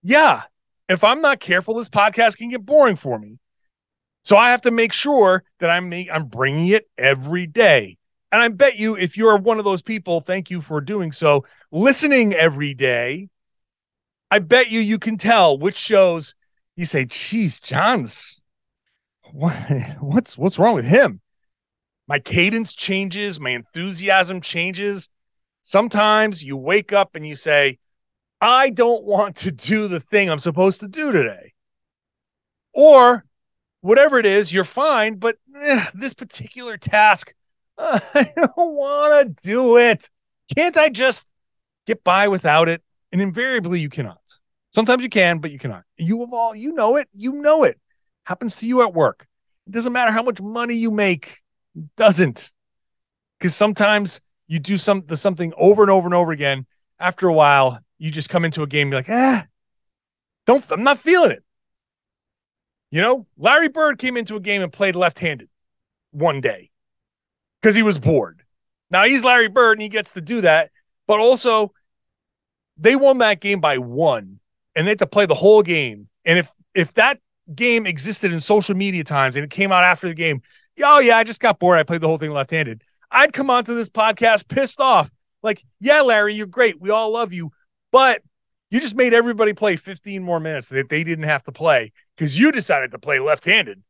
yeah, 0.03 0.43
if 0.89 1.05
I'm 1.05 1.21
not 1.21 1.41
careful, 1.41 1.75
this 1.75 1.89
podcast 1.89 2.37
can 2.37 2.51
get 2.51 2.65
boring 2.65 2.97
for 2.97 3.19
me. 3.19 3.39
So 4.25 4.37
I 4.37 4.51
have 4.51 4.63
to 4.63 4.71
make 4.71 4.93
sure 4.93 5.43
that 5.59 5.71
I'm 5.71 5.93
I'm 5.93 6.27
bringing 6.27 6.69
it 6.69 6.89
every 6.97 7.47
day. 7.47 7.99
And 8.31 8.41
I 8.41 8.49
bet 8.49 8.79
you, 8.79 8.97
if 8.97 9.17
you're 9.17 9.37
one 9.37 9.59
of 9.59 9.65
those 9.65 9.83
people, 9.83 10.21
thank 10.21 10.51
you 10.51 10.61
for 10.61 10.81
doing 10.81 11.13
so, 11.13 11.45
listening 11.71 12.33
every 12.33 12.73
day. 12.73 13.29
I 14.31 14.39
bet 14.39 14.71
you 14.71 14.81
you 14.81 14.99
can 14.99 15.19
tell 15.19 15.59
which 15.59 15.77
shows 15.77 16.35
you 16.77 16.87
say, 16.87 17.05
"Geez, 17.05 17.61
John's, 17.61 18.41
what, 19.33 19.55
what's 20.01 20.39
what's 20.39 20.59
wrong 20.59 20.75
with 20.75 20.87
him?" 20.87 21.21
My 22.09 22.19
cadence 22.19 22.75
changes, 22.75 23.39
my 23.39 23.51
enthusiasm 23.51 24.41
changes. 24.41 25.11
Sometimes 25.63 26.43
you 26.43 26.57
wake 26.57 26.93
up 26.93 27.15
and 27.15 27.27
you 27.27 27.37
say, 27.37 27.79
I 28.43 28.71
don't 28.71 29.05
want 29.05 29.37
to 29.37 29.53
do 29.53 29.87
the 29.87 30.01
thing 30.01 30.29
I'm 30.29 30.41
supposed 30.41 30.81
to 30.81 30.89
do 30.89 31.13
today. 31.13 31.53
Or 32.75 33.25
whatever 33.83 34.19
it 34.19 34.27
is, 34.27 34.53
you're 34.53 34.65
fine, 34.65 35.15
but 35.15 35.37
eh, 35.61 35.87
this 35.95 36.13
particular 36.13 36.77
task, 36.77 37.35
uh, 37.79 38.01
I 38.15 38.33
don't 38.35 38.75
want 38.75 39.39
to 39.39 39.47
do 39.47 39.77
it. 39.77 40.11
Can't 40.57 40.77
I 40.77 40.89
just 40.89 41.29
get 41.87 42.03
by 42.03 42.27
without 42.27 42.69
it? 42.69 42.83
And 43.13 43.23
invariably, 43.23 43.79
you 43.79 43.89
cannot. 43.89 44.19
Sometimes 44.73 45.05
you 45.05 45.09
can, 45.09 45.39
but 45.39 45.53
you 45.53 45.59
cannot. 45.59 45.85
You 45.97 46.21
have 46.21 46.33
all, 46.33 46.53
you 46.57 46.73
know 46.73 46.97
it. 46.97 47.09
You 47.13 47.35
know 47.35 47.63
it. 47.63 47.79
Happens 48.25 48.57
to 48.57 48.67
you 48.67 48.83
at 48.83 48.93
work. 48.93 49.29
It 49.69 49.73
doesn't 49.73 49.93
matter 49.93 50.11
how 50.11 50.25
much 50.25 50.41
money 50.41 50.75
you 50.75 50.91
make. 50.91 51.43
It 51.77 51.85
doesn't. 51.97 52.51
Because 53.39 53.55
sometimes 53.55 54.21
you 54.49 54.59
do 54.59 54.79
some 54.79 55.05
the 55.07 55.17
something 55.17 55.53
over 55.57 55.83
and 55.83 55.91
over 55.93 56.07
and 56.07 56.15
over 56.15 56.33
again. 56.33 56.67
After 56.99 57.29
a 57.29 57.33
while, 57.33 57.79
you 58.03 58.11
just 58.11 58.29
come 58.29 58.45
into 58.45 58.65
a 58.65 58.67
game 58.67 58.89
and 58.89 58.91
be 58.91 58.97
like, 58.97 59.09
ah, 59.09 59.47
don't, 60.45 60.65
I'm 60.73 60.83
not 60.83 60.99
feeling 60.99 61.31
it. 61.31 61.45
You 62.91 63.01
know, 63.01 63.27
Larry 63.39 63.69
Bird 63.69 63.99
came 63.99 64.17
into 64.17 64.35
a 64.35 64.41
game 64.41 64.61
and 64.61 64.73
played 64.73 64.97
left 64.97 65.21
handed 65.21 65.49
one 66.11 66.41
day 66.41 66.71
because 67.61 67.77
he 67.77 67.85
was 67.85 68.01
bored. 68.01 68.43
Now 68.91 69.05
he's 69.05 69.25
Larry 69.25 69.49
Bird 69.49 69.79
and 69.79 69.83
he 69.83 69.89
gets 69.89 70.13
to 70.13 70.21
do 70.21 70.41
that, 70.41 70.73
but 71.07 71.21
also 71.21 71.73
they 72.77 72.97
won 72.97 73.19
that 73.19 73.41
game 73.41 73.61
by 73.61 73.79
one 73.79 74.41
and 74.75 74.85
they 74.85 74.91
had 74.91 74.99
to 74.99 75.07
play 75.07 75.27
the 75.27 75.35
whole 75.35 75.63
game. 75.63 76.09
And 76.25 76.41
if 76.41 76.53
if 76.75 76.93
that 76.95 77.21
game 77.55 77.87
existed 77.87 78.33
in 78.33 78.41
social 78.41 78.75
media 78.75 79.05
times 79.05 79.37
and 79.37 79.45
it 79.45 79.51
came 79.51 79.71
out 79.71 79.85
after 79.85 80.09
the 80.09 80.15
game, 80.15 80.43
oh 80.83 80.99
yeah, 80.99 81.19
I 81.19 81.23
just 81.23 81.41
got 81.41 81.61
bored. 81.61 81.79
I 81.79 81.85
played 81.85 82.01
the 82.01 82.09
whole 82.09 82.19
thing 82.19 82.33
left-handed. 82.33 82.83
I'd 83.13 83.33
come 83.33 83.49
onto 83.49 83.77
this 83.77 83.91
podcast 83.91 84.49
pissed 84.49 84.81
off. 84.81 85.09
Like, 85.41 85.65
yeah, 85.81 86.01
Larry, 86.01 86.35
you're 86.35 86.47
great. 86.47 86.81
We 86.81 86.91
all 86.91 87.13
love 87.13 87.33
you, 87.33 87.53
but 87.93 88.23
you 88.71 88.81
just 88.81 88.97
made 88.97 89.13
everybody 89.15 89.53
play 89.53 89.77
15 89.77 90.23
more 90.23 90.41
minutes 90.41 90.71
that 90.71 90.89
they 90.89 91.05
didn't 91.05 91.27
have 91.27 91.43
to 91.45 91.53
play 91.53 91.93
because 92.17 92.39
you 92.39 92.51
decided 92.51 92.91
to 92.93 92.99
play 92.99 93.21
left-handed. 93.21 93.83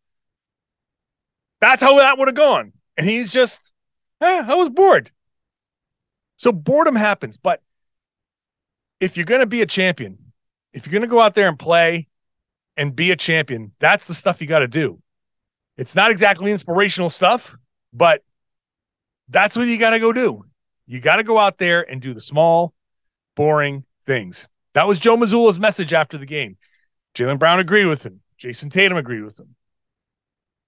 That's 1.61 1.81
how 1.81 1.97
that 1.99 2.19
would 2.19 2.27
have 2.27 2.35
gone. 2.35 2.73
And 2.97 3.07
he's 3.07 3.33
just, 3.33 3.73
eh, 4.21 4.45
I 4.47 4.57
was 4.57 4.69
bored. 4.69 5.13
So 6.37 6.51
boredom 6.51 6.97
happens, 6.97 7.37
but 7.37 7.63
if 8.99 9.17
you're 9.17 9.25
going 9.25 9.41
to 9.41 9.47
be 9.47 9.63
a 9.63 9.67
champion, 9.67 10.19
if 10.73 10.85
you're 10.85 10.93
going 10.93 11.03
to 11.03 11.09
go 11.09 11.21
out 11.21 11.37
there 11.37 11.49
and 11.49 11.57
play 11.57 12.09
and 12.77 12.97
be 12.97 13.13
a 13.13 13.17
champion, 13.17 13.73
that's 13.79 14.09
the 14.09 14.15
stuff 14.15 14.41
you 14.41 14.49
got 14.49 14.59
to 14.59 14.69
do. 14.69 15.01
It's 15.77 15.95
not 15.95 16.11
exactly 16.11 16.51
inspirational 16.51 17.09
stuff, 17.09 17.57
but 17.93 18.25
that's 19.29 19.57
what 19.57 19.69
you 19.69 19.79
got 19.79 19.91
to 19.91 20.01
go 20.01 20.13
do. 20.13 20.45
You 20.87 21.01
got 21.01 21.17
to 21.17 21.23
go 21.23 21.39
out 21.39 21.59
there 21.59 21.89
and 21.89 22.03
do 22.03 22.13
the 22.13 22.21
small, 22.21 22.75
boring 23.37 23.85
things. 24.07 24.49
That 24.75 24.89
was 24.89 24.99
Joe 24.99 25.17
Mazzulla's 25.17 25.61
message 25.61 25.93
after 25.93 26.19
the 26.19 26.27
game. 26.27 26.57
Jaylen 27.15 27.39
Brown 27.39 27.61
agreed 27.61 27.87
with 27.87 28.05
him. 28.05 28.21
Jayson 28.39 28.71
Tatum 28.71 28.97
agreed 28.97 29.23
with 29.23 29.39
him. 29.39 29.55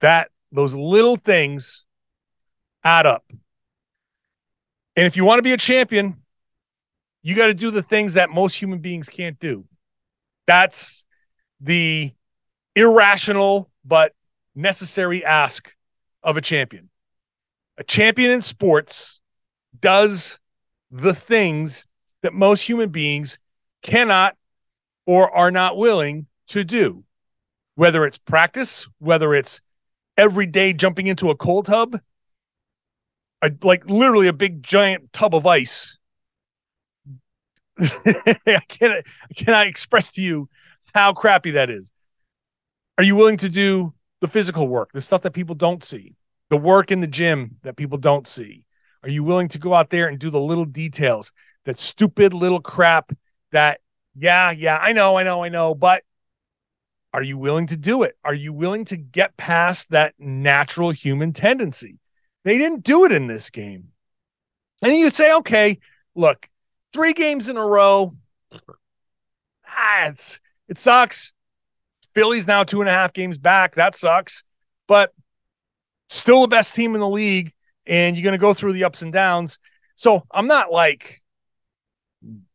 That 0.00 0.28
those 0.52 0.74
little 0.74 1.16
things 1.16 1.84
add 2.84 3.06
up. 3.06 3.24
And 4.96 5.06
if 5.06 5.16
you 5.16 5.24
want 5.24 5.38
to 5.38 5.42
be 5.42 5.52
a 5.52 5.56
champion, 5.56 6.22
you 7.22 7.34
got 7.34 7.46
to 7.46 7.54
do 7.54 7.70
the 7.70 7.82
things 7.82 8.14
that 8.14 8.30
most 8.30 8.54
human 8.54 8.78
beings 8.78 9.08
can't 9.08 9.38
do. 9.38 9.64
That's 10.46 11.04
the 11.60 12.12
irrational 12.76 13.70
but 13.84 14.12
necessary 14.54 15.24
ask 15.24 15.74
of 16.22 16.36
a 16.36 16.40
champion. 16.40 16.90
A 17.78 17.84
champion 17.84 18.30
in 18.30 18.42
sports 18.42 19.20
does 19.80 20.38
the 20.90 21.14
things 21.14 21.86
that 22.24 22.32
most 22.32 22.62
human 22.62 22.88
beings 22.88 23.38
cannot 23.82 24.34
or 25.06 25.30
are 25.30 25.50
not 25.50 25.76
willing 25.76 26.26
to 26.48 26.64
do, 26.64 27.04
whether 27.74 28.06
it's 28.06 28.16
practice, 28.16 28.88
whether 28.98 29.34
it's 29.34 29.60
every 30.16 30.46
day 30.46 30.72
jumping 30.72 31.06
into 31.06 31.28
a 31.28 31.36
cold 31.36 31.66
tub, 31.66 31.98
a, 33.42 33.50
like 33.62 33.88
literally 33.90 34.26
a 34.26 34.32
big 34.32 34.62
giant 34.62 35.12
tub 35.12 35.34
of 35.34 35.46
ice. 35.46 35.98
I 37.78 38.60
cannot, 38.68 39.02
I 39.30 39.34
cannot 39.36 39.66
express 39.66 40.10
to 40.12 40.22
you 40.22 40.48
how 40.94 41.12
crappy 41.12 41.50
that 41.52 41.68
is. 41.68 41.90
Are 42.96 43.04
you 43.04 43.16
willing 43.16 43.36
to 43.38 43.50
do 43.50 43.92
the 44.22 44.28
physical 44.28 44.66
work, 44.66 44.92
the 44.94 45.02
stuff 45.02 45.20
that 45.22 45.32
people 45.32 45.56
don't 45.56 45.84
see, 45.84 46.14
the 46.48 46.56
work 46.56 46.90
in 46.90 47.00
the 47.00 47.06
gym 47.06 47.56
that 47.64 47.76
people 47.76 47.98
don't 47.98 48.26
see? 48.26 48.64
Are 49.02 49.10
you 49.10 49.22
willing 49.24 49.48
to 49.48 49.58
go 49.58 49.74
out 49.74 49.90
there 49.90 50.08
and 50.08 50.18
do 50.18 50.30
the 50.30 50.40
little 50.40 50.64
details, 50.64 51.30
that 51.64 51.78
stupid 51.78 52.34
little 52.34 52.60
crap 52.60 53.12
that, 53.52 53.80
yeah, 54.14 54.50
yeah, 54.50 54.78
I 54.78 54.92
know, 54.92 55.16
I 55.16 55.22
know, 55.22 55.42
I 55.42 55.48
know, 55.48 55.74
but 55.74 56.02
are 57.12 57.22
you 57.22 57.38
willing 57.38 57.68
to 57.68 57.76
do 57.76 58.02
it? 58.02 58.16
Are 58.24 58.34
you 58.34 58.52
willing 58.52 58.84
to 58.86 58.96
get 58.96 59.36
past 59.36 59.90
that 59.90 60.14
natural 60.18 60.90
human 60.90 61.32
tendency? 61.32 61.98
They 62.44 62.58
didn't 62.58 62.82
do 62.82 63.04
it 63.04 63.12
in 63.12 63.28
this 63.28 63.50
game. 63.50 63.88
And 64.82 64.94
you 64.94 65.08
say, 65.10 65.32
okay, 65.36 65.78
look, 66.14 66.48
three 66.92 67.12
games 67.12 67.48
in 67.48 67.56
a 67.56 67.64
row. 67.64 68.16
Ah, 69.66 70.12
it 70.68 70.78
sucks. 70.78 71.32
Philly's 72.14 72.46
now 72.46 72.64
two 72.64 72.80
and 72.80 72.88
a 72.88 72.92
half 72.92 73.12
games 73.12 73.38
back. 73.38 73.76
That 73.76 73.96
sucks. 73.96 74.44
But 74.86 75.12
still 76.08 76.42
the 76.42 76.48
best 76.48 76.74
team 76.74 76.94
in 76.94 77.00
the 77.00 77.08
league. 77.08 77.52
And 77.86 78.16
you're 78.16 78.24
going 78.24 78.32
to 78.32 78.38
go 78.38 78.54
through 78.54 78.72
the 78.72 78.84
ups 78.84 79.02
and 79.02 79.12
downs. 79.12 79.58
So 79.96 80.24
I'm 80.30 80.46
not 80.46 80.72
like, 80.72 81.22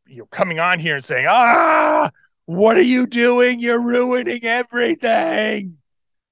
you 0.09 0.19
know, 0.19 0.25
coming 0.25 0.59
on 0.59 0.79
here 0.79 0.95
and 0.95 1.05
saying, 1.05 1.27
ah, 1.29 2.11
what 2.45 2.77
are 2.77 2.81
you 2.81 3.05
doing? 3.05 3.59
You're 3.59 3.79
ruining 3.79 4.43
everything. 4.43 5.77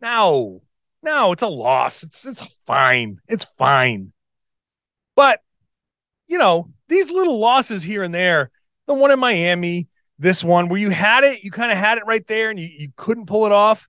No, 0.01 0.61
no, 1.03 1.31
it's 1.31 1.43
a 1.43 1.47
loss. 1.47 2.03
It's 2.03 2.25
it's 2.25 2.41
fine. 2.65 3.19
It's 3.27 3.45
fine. 3.45 4.13
But 5.15 5.41
you 6.27 6.37
know, 6.37 6.71
these 6.89 7.09
little 7.09 7.39
losses 7.39 7.83
here 7.83 8.03
and 8.03 8.13
there, 8.13 8.51
the 8.87 8.93
one 8.93 9.11
in 9.11 9.19
Miami, 9.19 9.87
this 10.19 10.43
one 10.43 10.67
where 10.67 10.79
you 10.79 10.89
had 10.89 11.23
it, 11.23 11.43
you 11.43 11.51
kind 11.51 11.71
of 11.71 11.77
had 11.77 11.97
it 11.97 12.05
right 12.05 12.25
there 12.27 12.49
and 12.49 12.59
you, 12.59 12.67
you 12.67 12.89
couldn't 12.95 13.27
pull 13.27 13.45
it 13.45 13.51
off. 13.51 13.87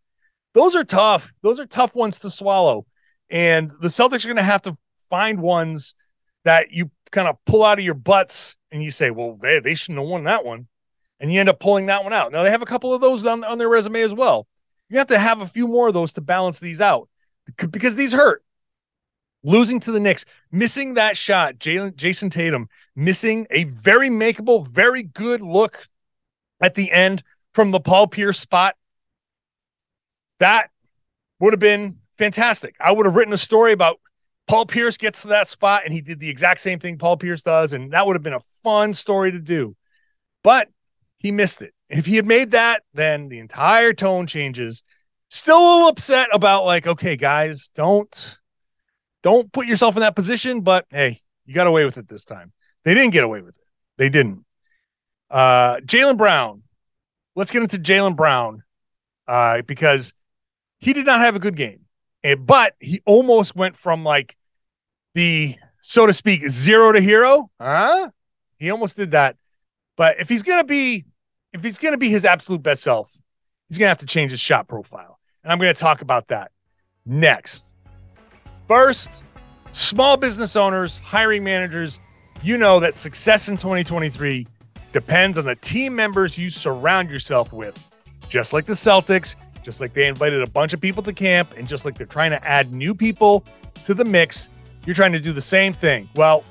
Those 0.54 0.76
are 0.76 0.84
tough. 0.84 1.32
Those 1.42 1.58
are 1.60 1.66
tough 1.66 1.94
ones 1.94 2.18
to 2.20 2.30
swallow. 2.30 2.86
And 3.30 3.70
the 3.80 3.88
Celtics 3.88 4.24
are 4.24 4.28
going 4.28 4.36
to 4.36 4.42
have 4.42 4.62
to 4.62 4.76
find 5.10 5.40
ones 5.40 5.94
that 6.44 6.70
you 6.70 6.90
kind 7.10 7.28
of 7.28 7.36
pull 7.46 7.64
out 7.64 7.78
of 7.78 7.84
your 7.84 7.94
butts 7.94 8.56
and 8.70 8.82
you 8.82 8.90
say, 8.90 9.10
well, 9.10 9.38
they, 9.40 9.60
they 9.60 9.74
shouldn't 9.74 9.98
have 9.98 10.08
won 10.08 10.24
that 10.24 10.44
one. 10.44 10.66
And 11.20 11.32
you 11.32 11.40
end 11.40 11.48
up 11.48 11.58
pulling 11.58 11.86
that 11.86 12.04
one 12.04 12.12
out. 12.12 12.30
Now, 12.30 12.42
they 12.42 12.50
have 12.50 12.62
a 12.62 12.66
couple 12.66 12.94
of 12.94 13.00
those 13.00 13.26
on, 13.26 13.42
on 13.42 13.58
their 13.58 13.68
resume 13.68 14.00
as 14.02 14.14
well. 14.14 14.46
You 14.88 14.98
have 14.98 15.08
to 15.08 15.18
have 15.18 15.40
a 15.40 15.48
few 15.48 15.66
more 15.66 15.88
of 15.88 15.94
those 15.94 16.12
to 16.14 16.20
balance 16.20 16.60
these 16.60 16.80
out 16.80 17.08
because 17.56 17.96
these 17.96 18.12
hurt. 18.12 18.42
Losing 19.44 19.78
to 19.80 19.92
the 19.92 20.00
Knicks, 20.00 20.24
missing 20.50 20.94
that 20.94 21.16
shot, 21.16 21.58
Jaylen 21.58 21.94
Jayson 21.94 22.30
Tatum 22.30 22.68
missing 22.96 23.46
a 23.50 23.64
very 23.64 24.10
makeable, 24.10 24.66
very 24.66 25.04
good 25.04 25.40
look 25.40 25.86
at 26.60 26.74
the 26.74 26.90
end 26.90 27.22
from 27.54 27.70
the 27.70 27.78
Paul 27.78 28.08
Pierce 28.08 28.40
spot. 28.40 28.74
That 30.40 30.70
would 31.38 31.52
have 31.52 31.60
been 31.60 31.98
fantastic. 32.18 32.74
I 32.80 32.90
would 32.90 33.06
have 33.06 33.14
written 33.14 33.32
a 33.32 33.38
story 33.38 33.72
about 33.72 34.00
Paul 34.48 34.66
Pierce 34.66 34.96
gets 34.96 35.22
to 35.22 35.28
that 35.28 35.46
spot 35.46 35.82
and 35.84 35.92
he 35.92 36.00
did 36.00 36.18
the 36.18 36.28
exact 36.28 36.60
same 36.60 36.80
thing 36.80 36.98
Paul 36.98 37.16
Pierce 37.16 37.42
does, 37.42 37.72
and 37.72 37.92
that 37.92 38.06
would 38.06 38.16
have 38.16 38.22
been 38.22 38.32
a 38.32 38.40
fun 38.62 38.94
story 38.94 39.32
to 39.32 39.38
do. 39.38 39.76
But 40.42 40.68
he 41.16 41.32
missed 41.32 41.62
it. 41.62 41.74
If 41.88 42.06
he 42.06 42.16
had 42.16 42.26
made 42.26 42.52
that, 42.52 42.82
then 42.94 43.28
the 43.28 43.38
entire 43.38 43.92
tone 43.92 44.26
changes. 44.26 44.82
Still 45.30 45.58
a 45.58 45.66
little 45.74 45.88
upset 45.88 46.28
about 46.32 46.64
like, 46.64 46.86
okay, 46.86 47.16
guys, 47.16 47.70
don't 47.74 48.38
don't 49.22 49.52
put 49.52 49.66
yourself 49.66 49.96
in 49.96 50.00
that 50.00 50.16
position, 50.16 50.60
but 50.60 50.86
hey, 50.90 51.20
you 51.44 51.54
got 51.54 51.66
away 51.66 51.84
with 51.84 51.98
it 51.98 52.08
this 52.08 52.24
time. 52.24 52.52
They 52.84 52.94
didn't 52.94 53.12
get 53.12 53.24
away 53.24 53.40
with 53.40 53.56
it. 53.56 53.66
They 53.96 54.08
didn't. 54.08 54.44
Uh 55.30 55.76
Jaylen 55.78 56.16
Brown. 56.16 56.62
Let's 57.34 57.50
get 57.50 57.62
into 57.62 57.78
Jaylen 57.78 58.16
Brown. 58.16 58.62
Uh, 59.28 59.60
because 59.60 60.14
he 60.78 60.94
did 60.94 61.04
not 61.04 61.20
have 61.20 61.36
a 61.36 61.38
good 61.38 61.54
game. 61.54 61.80
And, 62.24 62.46
but 62.46 62.74
he 62.80 63.02
almost 63.04 63.54
went 63.54 63.76
from 63.76 64.02
like 64.02 64.36
the 65.14 65.56
so 65.82 66.06
to 66.06 66.14
speak 66.14 66.48
zero 66.48 66.92
to 66.92 67.00
hero. 67.00 67.50
Huh? 67.60 68.10
He 68.58 68.70
almost 68.70 68.96
did 68.96 69.12
that. 69.12 69.36
But 69.96 70.20
if 70.20 70.28
he's 70.28 70.42
gonna 70.42 70.64
be 70.64 71.04
if 71.52 71.62
he's 71.62 71.78
gonna 71.78 71.98
be 71.98 72.10
his 72.10 72.24
absolute 72.24 72.62
best 72.62 72.82
self, 72.82 73.16
he's 73.68 73.78
gonna 73.78 73.88
have 73.88 73.98
to 73.98 74.06
change 74.06 74.30
his 74.30 74.40
shot 74.40 74.68
profile. 74.68 75.18
And 75.42 75.52
I'm 75.52 75.58
gonna 75.58 75.74
talk 75.74 76.02
about 76.02 76.28
that 76.28 76.50
next. 77.06 77.74
First, 78.66 79.22
small 79.72 80.16
business 80.16 80.56
owners, 80.56 80.98
hiring 80.98 81.42
managers, 81.42 82.00
you 82.42 82.58
know 82.58 82.80
that 82.80 82.94
success 82.94 83.48
in 83.48 83.56
2023 83.56 84.46
depends 84.92 85.38
on 85.38 85.44
the 85.44 85.56
team 85.56 85.94
members 85.94 86.38
you 86.38 86.50
surround 86.50 87.10
yourself 87.10 87.52
with. 87.52 87.88
Just 88.28 88.52
like 88.52 88.66
the 88.66 88.74
Celtics, 88.74 89.36
just 89.62 89.80
like 89.80 89.94
they 89.94 90.06
invited 90.06 90.42
a 90.42 90.46
bunch 90.46 90.72
of 90.72 90.80
people 90.80 91.02
to 91.02 91.12
camp, 91.12 91.52
and 91.56 91.66
just 91.66 91.84
like 91.84 91.96
they're 91.96 92.06
trying 92.06 92.30
to 92.30 92.46
add 92.46 92.72
new 92.72 92.94
people 92.94 93.44
to 93.84 93.94
the 93.94 94.04
mix, 94.04 94.50
you're 94.86 94.94
trying 94.94 95.12
to 95.12 95.20
do 95.20 95.32
the 95.32 95.40
same 95.40 95.72
thing. 95.72 96.08
Well, 96.14 96.44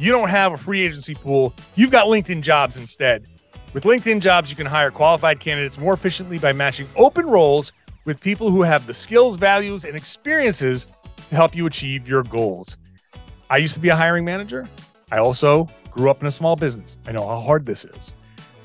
you 0.00 0.10
don't 0.10 0.30
have 0.30 0.54
a 0.54 0.56
free 0.56 0.80
agency 0.80 1.14
pool, 1.14 1.52
you've 1.74 1.90
got 1.90 2.06
LinkedIn 2.06 2.40
jobs 2.40 2.78
instead. 2.78 3.26
With 3.74 3.84
LinkedIn 3.84 4.20
jobs, 4.20 4.48
you 4.48 4.56
can 4.56 4.66
hire 4.66 4.90
qualified 4.90 5.40
candidates 5.40 5.78
more 5.78 5.92
efficiently 5.92 6.38
by 6.38 6.52
matching 6.52 6.88
open 6.96 7.26
roles 7.26 7.72
with 8.06 8.18
people 8.18 8.50
who 8.50 8.62
have 8.62 8.86
the 8.86 8.94
skills, 8.94 9.36
values, 9.36 9.84
and 9.84 9.94
experiences 9.94 10.86
to 11.28 11.36
help 11.36 11.54
you 11.54 11.66
achieve 11.66 12.08
your 12.08 12.22
goals. 12.22 12.78
I 13.50 13.58
used 13.58 13.74
to 13.74 13.80
be 13.80 13.90
a 13.90 13.96
hiring 13.96 14.24
manager. 14.24 14.66
I 15.12 15.18
also 15.18 15.68
grew 15.90 16.08
up 16.08 16.22
in 16.22 16.26
a 16.26 16.30
small 16.30 16.56
business. 16.56 16.96
I 17.06 17.12
know 17.12 17.28
how 17.28 17.38
hard 17.38 17.66
this 17.66 17.84
is. 17.84 18.14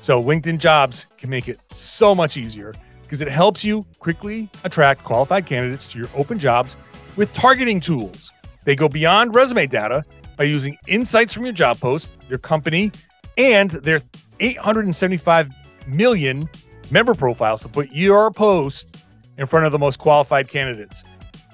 So, 0.00 0.22
LinkedIn 0.22 0.58
jobs 0.58 1.06
can 1.18 1.28
make 1.28 1.48
it 1.48 1.60
so 1.70 2.14
much 2.14 2.38
easier 2.38 2.72
because 3.02 3.20
it 3.20 3.28
helps 3.28 3.62
you 3.62 3.84
quickly 3.98 4.48
attract 4.64 5.04
qualified 5.04 5.44
candidates 5.44 5.86
to 5.88 5.98
your 5.98 6.08
open 6.16 6.38
jobs 6.38 6.76
with 7.14 7.32
targeting 7.34 7.78
tools. 7.78 8.32
They 8.64 8.74
go 8.74 8.88
beyond 8.88 9.34
resume 9.34 9.66
data 9.66 10.04
by 10.36 10.44
using 10.44 10.78
insights 10.86 11.32
from 11.32 11.44
your 11.44 11.52
job 11.52 11.80
post, 11.80 12.16
your 12.28 12.38
company, 12.38 12.92
and 13.36 13.70
their 13.70 14.00
875 14.40 15.50
million 15.86 16.48
member 16.90 17.14
profiles 17.14 17.62
to 17.62 17.68
put 17.68 17.90
your 17.90 18.30
post 18.30 18.96
in 19.38 19.46
front 19.46 19.66
of 19.66 19.72
the 19.72 19.78
most 19.78 19.98
qualified 19.98 20.48
candidates. 20.48 21.04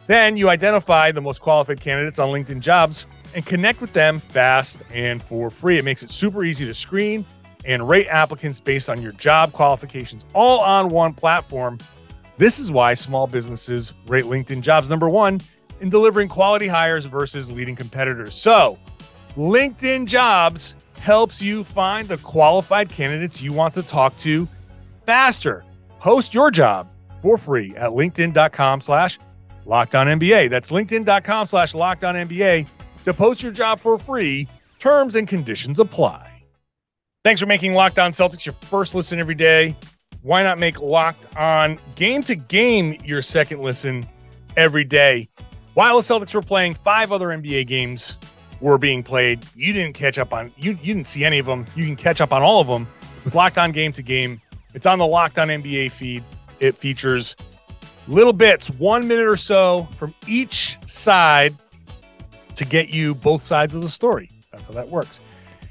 Then 0.07 0.37
you 0.37 0.51
identify 0.51 1.13
the 1.13 1.21
most 1.21 1.41
qualified 1.41 1.81
candidates 1.81 2.19
on 2.19 2.29
LinkedIn 2.31 2.61
jobs 2.61 3.07
and 3.35 3.47
connect 3.47 3.81
with 3.81 3.93
them 3.93 4.21
fast 4.21 4.83
and 4.93 5.23
for 5.23 5.49
free. 5.51 5.79
It 5.79 5.85
makes 5.85 6.03
it 6.03 6.11
super 6.11 6.45
easy 6.45 6.67
to 6.67 6.75
screen 6.75 7.25
and 7.65 7.89
rate 7.89 8.09
applicants 8.09 8.61
based 8.61 8.91
on 8.91 9.01
your 9.01 9.13
job 9.13 9.53
qualifications 9.53 10.25
all 10.35 10.61
on 10.61 10.89
one 10.89 11.15
platform. 11.15 11.79
This 12.37 12.59
is 12.59 12.73
why 12.73 12.95
small 12.95 13.27
businesses 13.27 13.93
rate 14.07 14.25
LinkedIn 14.25 14.63
jobs 14.63 14.89
number 14.91 15.09
one 15.09 15.41
in 15.83 15.91
delivering 15.91 16.29
quality 16.29 16.69
hires 16.69 17.05
versus 17.05 17.51
leading 17.51 17.77
competitors. 17.77 18.35
So, 18.35 18.79
LinkedIn 19.37 20.07
jobs 20.07 20.77
helps 20.95 21.43
you 21.43 21.65
find 21.65 22.09
the 22.09 22.19
qualified 22.19 22.89
candidates 22.89 23.43
you 23.43 23.53
want 23.53 23.75
to 23.75 23.83
talk 23.83 24.17
to 24.19 24.49
faster. 25.05 25.65
Post 26.01 26.33
your 26.33 26.51
job 26.51 26.89
for 27.21 27.37
free 27.37 27.75
at 27.77 27.91
linkedin.com 27.91 28.81
slash 28.81 29.19
locked 29.67 29.95
on 29.95 30.09
That's 30.49 30.71
linkedin.com 30.71 31.47
slash 31.47 31.75
locked 31.75 32.05
on 32.05 32.17
to 33.05 33.15
post 33.15 33.43
your 33.43 33.53
job 33.53 33.81
for 33.81 33.99
free. 33.99 34.49
Terms 34.79 35.17
and 35.17 35.27
conditions 35.29 35.81
apply. 35.81 36.29
Thanks 37.25 37.41
for 37.41 37.47
making 37.47 37.75
Locked 37.75 38.01
On 38.01 38.11
Celtics 38.11 38.45
your 38.45 38.53
first 38.53 38.97
listen 38.97 39.21
every 39.21 39.37
day. 39.37 39.77
Why 40.23 40.43
not 40.43 40.59
make 40.59 40.81
Locked 40.81 41.37
On 41.37 41.79
Game 41.95 42.25
to 42.25 42.35
Game 42.35 42.99
your 43.05 43.23
second 43.23 43.61
listen 43.61 44.05
every 44.57 44.83
day? 44.83 45.29
While 45.75 45.97
the 45.97 46.03
Celtics 46.03 46.35
were 46.35 46.43
playing, 46.43 46.75
five 46.75 47.13
other 47.13 47.29
NBA 47.29 47.67
games 47.67 48.19
were 48.61 48.79
being 48.79 49.03
played. 49.03 49.45
You 49.55 49.73
didn't 49.73 49.95
catch 49.95 50.19
up 50.19 50.33
on 50.33 50.53
you 50.57 50.73
you 50.83 50.95
didn't 50.95 51.09
see 51.09 51.25
any 51.25 51.39
of 51.39 51.47
them. 51.47 51.67
You 51.75 51.85
can 51.85 51.97
catch 51.97 52.21
up 52.21 52.33
on 52.33 52.43
all 52.43 52.61
of 52.61 52.67
them 52.67 52.87
with 53.25 53.35
Locked 53.35 53.59
On 53.59 53.73
Game 53.73 53.93
to 53.93 54.03
Game. 54.03 54.41
It's 54.75 54.87
on 54.87 54.99
the 54.99 55.07
Locked 55.07 55.39
On 55.39 55.49
NBA 55.49 55.93
feed. 55.93 56.23
It 56.61 56.77
features 56.77 57.37
little 58.07 58.33
bits, 58.33 58.71
one 58.71 59.09
minute 59.09 59.27
or 59.27 59.37
so 59.37 59.89
from 59.97 60.15
each 60.27 60.79
side 60.87 61.57
to 62.55 62.65
get 62.65 62.91
you 62.91 63.15
both 63.17 63.43
sides 63.43 63.75
of 63.75 63.83
the 63.83 63.89
story. 63.89 64.31
That's 64.53 64.69
how 64.69 64.75
that 64.75 64.89
works. 64.89 65.21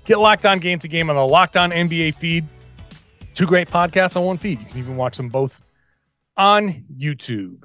Get 0.05 0.19
Locked 0.19 0.45
On 0.45 0.59
Game 0.59 0.79
to 0.79 0.87
Game 0.87 1.09
on 1.09 1.15
the 1.15 1.25
Locked 1.25 1.57
On 1.57 1.71
NBA 1.71 2.15
feed. 2.15 2.45
Two 3.33 3.45
great 3.45 3.69
podcasts 3.69 4.17
on 4.17 4.23
one 4.23 4.37
feed. 4.37 4.59
You 4.59 4.65
can 4.65 4.77
even 4.79 4.97
watch 4.97 5.15
them 5.17 5.29
both 5.29 5.61
on 6.35 6.85
YouTube. 6.93 7.61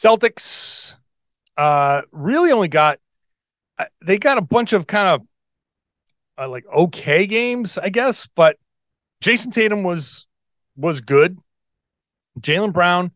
Celtics 0.00 0.94
uh, 1.58 2.02
really 2.10 2.52
only 2.52 2.68
got 2.68 2.98
uh, 3.78 3.84
they 4.02 4.18
got 4.18 4.38
a 4.38 4.42
bunch 4.42 4.72
of 4.72 4.86
kind 4.86 5.08
of 5.08 5.22
uh, 6.38 6.48
like 6.48 6.64
okay 6.74 7.26
games, 7.26 7.76
I 7.76 7.90
guess, 7.90 8.26
but 8.34 8.56
Jayson 9.20 9.52
Tatum 9.52 9.82
was 9.82 10.26
was 10.74 11.02
good. 11.02 11.36
Jaylen 12.40 12.72
Brown 12.72 13.10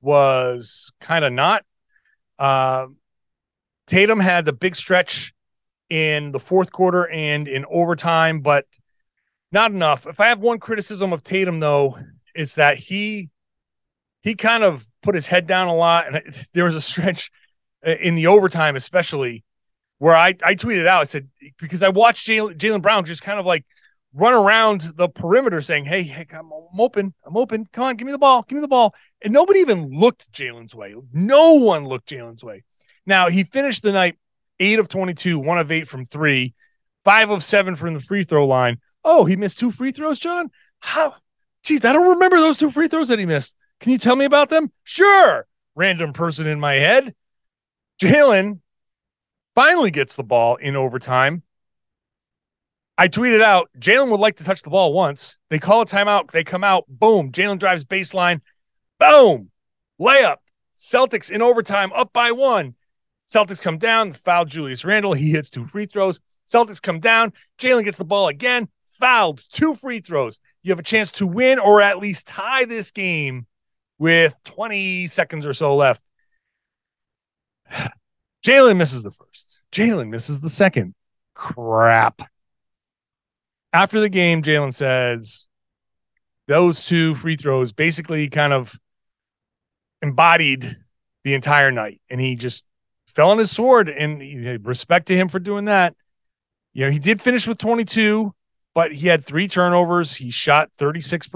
was 0.00 0.90
kind 1.00 1.24
of 1.24 1.32
not. 1.34 1.64
Uh, 2.38 2.86
Tatum 3.86 4.20
had 4.20 4.46
the 4.46 4.54
big 4.54 4.74
stretch 4.74 5.34
in 5.90 6.32
the 6.32 6.40
fourth 6.40 6.72
quarter 6.72 7.10
and 7.10 7.46
in 7.46 7.66
overtime, 7.70 8.40
but 8.40 8.64
not 9.50 9.70
enough. 9.70 10.06
If 10.06 10.18
I 10.18 10.28
have 10.28 10.40
one 10.40 10.58
criticism 10.58 11.12
of 11.12 11.22
Tatum, 11.22 11.60
though, 11.60 11.98
it's 12.34 12.54
that 12.54 12.78
he 12.78 13.28
he 14.22 14.34
kind 14.34 14.64
of 14.64 14.86
put 15.02 15.14
his 15.14 15.26
head 15.26 15.46
down 15.46 15.68
a 15.68 15.74
lot, 15.74 16.06
and 16.06 16.46
there 16.54 16.64
was 16.64 16.74
a 16.74 16.80
stretch 16.80 17.30
uh, 17.86 17.90
in 17.90 18.14
the 18.14 18.28
overtime, 18.28 18.76
especially 18.76 19.44
where 19.98 20.16
I 20.16 20.28
I 20.42 20.54
tweeted 20.54 20.86
out. 20.86 21.02
I 21.02 21.04
said 21.04 21.28
because 21.58 21.82
I 21.82 21.90
watched 21.90 22.26
Jaylen 22.26 22.82
Brown 22.82 23.04
just 23.04 23.22
kind 23.22 23.38
of 23.38 23.46
like 23.46 23.64
run 24.14 24.34
around 24.34 24.92
the 24.96 25.08
perimeter 25.08 25.60
saying, 25.60 25.84
"Hey, 25.84 26.02
hey, 26.02 26.26
I'm, 26.32 26.50
I'm 26.52 26.80
open, 26.80 27.14
I'm 27.24 27.36
open. 27.36 27.66
Come 27.72 27.84
on, 27.84 27.96
give 27.96 28.06
me 28.06 28.12
the 28.12 28.18
ball, 28.18 28.44
give 28.48 28.56
me 28.56 28.62
the 28.62 28.68
ball." 28.68 28.94
And 29.22 29.32
nobody 29.32 29.60
even 29.60 29.90
looked 29.90 30.32
Jaylen's 30.32 30.74
way. 30.74 30.94
No 31.12 31.54
one 31.54 31.86
looked 31.86 32.08
Jaylen's 32.08 32.44
way. 32.44 32.64
Now 33.06 33.28
he 33.28 33.44
finished 33.44 33.82
the 33.82 33.92
night 33.92 34.16
eight 34.60 34.78
of 34.78 34.88
22, 34.88 35.38
one 35.38 35.58
of 35.58 35.70
eight 35.72 35.88
from 35.88 36.06
three, 36.06 36.54
five 37.04 37.30
of 37.30 37.42
seven 37.42 37.76
from 37.76 37.94
the 37.94 38.00
free 38.00 38.24
throw 38.24 38.46
line. 38.46 38.78
Oh, 39.04 39.24
he 39.24 39.36
missed 39.36 39.58
two 39.58 39.72
free 39.72 39.90
throws, 39.90 40.18
John? 40.18 40.50
How? 40.80 41.16
Geez, 41.64 41.84
I 41.84 41.92
don't 41.92 42.10
remember 42.10 42.38
those 42.38 42.58
two 42.58 42.70
free 42.70 42.88
throws 42.88 43.08
that 43.08 43.18
he 43.18 43.26
missed. 43.26 43.54
Can 43.82 43.90
you 43.90 43.98
tell 43.98 44.14
me 44.14 44.24
about 44.24 44.48
them? 44.48 44.70
Sure. 44.84 45.44
Random 45.74 46.12
person 46.12 46.46
in 46.46 46.60
my 46.60 46.74
head. 46.74 47.16
Jaylen 48.00 48.60
finally 49.56 49.90
gets 49.90 50.14
the 50.14 50.22
ball 50.22 50.54
in 50.54 50.76
overtime. 50.76 51.42
I 52.96 53.08
tweeted 53.08 53.42
out 53.42 53.70
Jaylen 53.76 54.08
would 54.10 54.20
like 54.20 54.36
to 54.36 54.44
touch 54.44 54.62
the 54.62 54.70
ball 54.70 54.92
once. 54.92 55.36
They 55.50 55.58
call 55.58 55.80
a 55.80 55.86
timeout. 55.86 56.30
They 56.30 56.44
come 56.44 56.62
out. 56.62 56.84
Boom. 56.86 57.32
Jaylen 57.32 57.58
drives 57.58 57.84
baseline. 57.84 58.40
Boom. 59.00 59.50
Layup. 60.00 60.36
Celtics 60.76 61.32
in 61.32 61.42
overtime 61.42 61.92
up 61.92 62.12
by 62.12 62.30
one. 62.30 62.76
Celtics 63.26 63.60
come 63.60 63.78
down, 63.78 64.12
foul 64.12 64.44
Julius 64.44 64.84
Randle. 64.84 65.14
He 65.14 65.32
hits 65.32 65.50
two 65.50 65.66
free 65.66 65.86
throws. 65.86 66.20
Celtics 66.46 66.80
come 66.80 67.00
down. 67.00 67.32
Jaylen 67.58 67.84
gets 67.84 67.98
the 67.98 68.04
ball 68.04 68.28
again, 68.28 68.68
fouled, 68.86 69.42
two 69.50 69.74
free 69.74 69.98
throws. 69.98 70.38
You 70.62 70.70
have 70.70 70.78
a 70.78 70.84
chance 70.84 71.10
to 71.12 71.26
win 71.26 71.58
or 71.58 71.82
at 71.82 71.98
least 71.98 72.28
tie 72.28 72.64
this 72.64 72.92
game 72.92 73.46
with 74.02 74.36
20 74.46 75.06
seconds 75.06 75.46
or 75.46 75.52
so 75.52 75.76
left. 75.76 76.02
Jaylen 78.44 78.76
misses 78.76 79.04
the 79.04 79.12
first. 79.12 79.60
Jaylen 79.70 80.08
misses 80.08 80.40
the 80.40 80.50
second. 80.50 80.96
Crap. 81.34 82.20
After 83.72 84.00
the 84.00 84.08
game, 84.08 84.42
Jaylen 84.42 84.74
says 84.74 85.46
those 86.48 86.84
two 86.84 87.14
free 87.14 87.36
throws 87.36 87.72
basically 87.72 88.28
kind 88.28 88.52
of 88.52 88.76
embodied 90.02 90.78
the 91.22 91.34
entire 91.34 91.70
night. 91.70 92.00
And 92.10 92.20
he 92.20 92.34
just 92.34 92.64
fell 93.06 93.30
on 93.30 93.38
his 93.38 93.52
sword 93.52 93.88
and 93.88 94.66
respect 94.66 95.06
to 95.06 95.16
him 95.16 95.28
for 95.28 95.38
doing 95.38 95.66
that. 95.66 95.94
You 96.72 96.86
know, 96.86 96.90
he 96.90 96.98
did 96.98 97.22
finish 97.22 97.46
with 97.46 97.58
22, 97.58 98.34
but 98.74 98.92
he 98.92 99.08
had 99.08 99.24
three 99.24 99.48
turnovers. 99.48 100.16
He 100.16 100.30
shot 100.30 100.70
36%, 100.78 101.28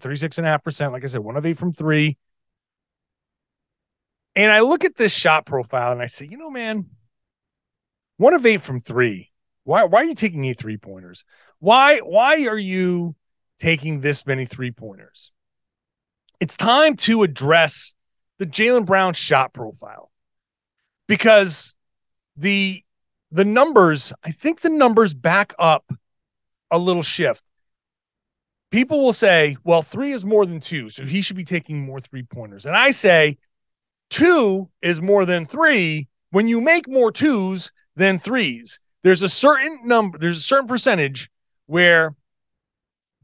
36.5%. 0.00 0.92
Like 0.92 1.02
I 1.02 1.06
said, 1.06 1.20
one 1.20 1.36
of 1.36 1.46
eight 1.46 1.58
from 1.58 1.72
three. 1.72 2.16
And 4.36 4.50
I 4.50 4.60
look 4.60 4.84
at 4.84 4.96
this 4.96 5.14
shot 5.14 5.46
profile 5.46 5.92
and 5.92 6.02
I 6.02 6.06
say, 6.06 6.26
you 6.28 6.36
know, 6.36 6.50
man, 6.50 6.86
one 8.16 8.34
of 8.34 8.46
eight 8.46 8.62
from 8.62 8.80
three. 8.80 9.30
Why, 9.64 9.84
why 9.84 10.02
are 10.02 10.04
you 10.04 10.14
taking 10.14 10.44
eight 10.44 10.58
three 10.58 10.76
pointers? 10.76 11.24
Why, 11.58 11.98
why 11.98 12.46
are 12.46 12.58
you 12.58 13.16
taking 13.58 14.00
this 14.00 14.26
many 14.26 14.46
three 14.46 14.70
pointers? 14.70 15.32
It's 16.40 16.56
time 16.56 16.96
to 16.98 17.22
address 17.22 17.94
the 18.38 18.46
Jaylen 18.46 18.84
Brown 18.84 19.14
shot 19.14 19.52
profile 19.52 20.10
because 21.06 21.76
the 22.36 22.82
the 23.30 23.44
numbers, 23.44 24.12
I 24.22 24.30
think 24.30 24.60
the 24.60 24.70
numbers 24.70 25.12
back 25.12 25.54
up 25.58 25.92
a 26.74 26.78
little 26.78 27.04
shift. 27.04 27.44
People 28.70 29.04
will 29.04 29.12
say, 29.12 29.56
well, 29.62 29.82
three 29.82 30.10
is 30.10 30.24
more 30.24 30.44
than 30.44 30.58
two, 30.58 30.90
so 30.90 31.04
he 31.04 31.22
should 31.22 31.36
be 31.36 31.44
taking 31.44 31.86
more 31.86 32.00
three 32.00 32.24
pointers. 32.24 32.66
And 32.66 32.76
I 32.76 32.90
say, 32.90 33.38
two 34.10 34.68
is 34.82 35.00
more 35.00 35.24
than 35.24 35.46
three 35.46 36.08
when 36.30 36.48
you 36.48 36.60
make 36.60 36.88
more 36.88 37.12
twos 37.12 37.70
than 37.94 38.18
threes. 38.18 38.80
There's 39.04 39.22
a 39.22 39.28
certain 39.28 39.82
number, 39.84 40.18
there's 40.18 40.38
a 40.38 40.42
certain 40.42 40.66
percentage 40.66 41.30
where 41.66 42.16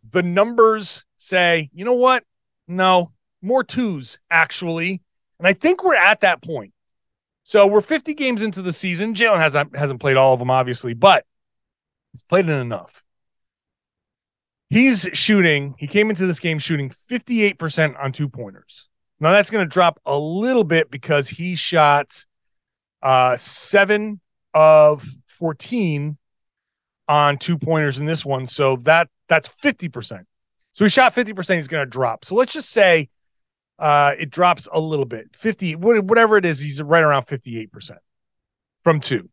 the 0.09 0.23
numbers 0.23 1.05
say, 1.17 1.71
you 1.73 1.85
know 1.85 1.95
what? 1.95 2.23
No, 2.69 3.11
more 3.43 3.65
twos, 3.65 4.21
actually. 4.31 5.03
And 5.41 5.49
I 5.49 5.55
think 5.55 5.83
we're 5.83 5.97
at 5.97 6.21
that 6.21 6.41
point. 6.41 6.73
So 7.43 7.67
we're 7.67 7.81
50 7.81 8.15
games 8.15 8.43
into 8.45 8.63
the 8.63 8.73
season. 8.73 9.15
Jaylen 9.15 9.41
hasn't 9.41 9.77
hasn't 9.77 9.99
played 9.99 10.17
all 10.17 10.35
of 10.35 10.39
them, 10.39 10.51
obviously, 10.51 10.95
but 10.95 11.25
he's 12.13 12.23
played 12.23 12.49
it 12.49 12.53
enough. 12.53 13.03
He's 14.71 15.09
shooting, 15.13 15.75
he 15.79 15.89
came 15.89 16.11
into 16.11 16.27
this 16.27 16.39
game 16.39 16.61
shooting 16.61 16.91
58% 16.91 18.01
on 18.01 18.13
two 18.13 18.29
pointers. 18.29 18.89
Now 19.19 19.33
that's 19.33 19.51
going 19.51 19.65
to 19.65 19.69
drop 19.69 20.01
a 20.07 20.17
little 20.17 20.65
bit 20.65 20.91
because 20.91 21.29
he 21.29 21.57
shot 21.57 22.25
uh, 23.03 23.37
seven 23.37 24.21
of 24.55 25.05
14 25.27 26.17
on 27.09 27.39
two 27.39 27.59
pointers 27.59 27.99
in 27.99 28.07
this 28.07 28.25
one. 28.25 28.47
So 28.47 28.77
that 28.77 29.09
that's 29.29 29.49
50%. 29.49 30.25
So 30.73 30.85
he 30.85 30.89
shot 30.89 31.15
50%, 31.15 31.57
he's 31.57 31.69
going 31.69 31.85
to 31.85 31.91
drop. 31.91 32.25
So 32.25 32.37
let's 32.37 32.53
just 32.53 32.71
say 32.71 33.09
uh, 33.81 34.13
it 34.19 34.31
drops 34.31 34.69
a 34.73 34.79
little 34.79 35.05
bit 35.05 35.35
50, 35.35 35.75
whatever 35.77 36.37
it 36.37 36.45
is, 36.45 36.61
he's 36.61 36.81
right 36.81 37.03
around 37.03 37.27
58% 37.27 37.97
from 38.85 39.01
two. 39.01 39.29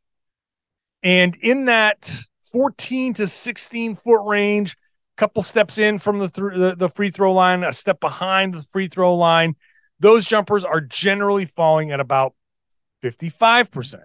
And 1.04 1.36
in 1.36 1.66
that 1.66 2.12
14 2.52 3.14
to 3.16 3.28
16 3.28 3.96
foot 3.98 4.26
range, 4.26 4.76
couple 5.18 5.44
steps 5.44 5.78
in 5.78 6.00
from 6.00 6.20
the, 6.20 6.30
th- 6.30 6.54
the, 6.54 6.76
the 6.78 6.90
free 6.90 7.10
throw 7.10 7.34
line, 7.34 7.64
a 7.64 7.74
step 7.74 8.00
behind 8.00 8.54
the 8.54 8.64
free 8.72 8.88
throw 8.88 9.16
line, 9.16 9.56
those 10.00 10.26
jumpers 10.26 10.64
are 10.64 10.82
generally 10.82 11.46
falling 11.46 11.92
at 11.92 12.00
about 12.00 12.34
55%. 13.04 14.02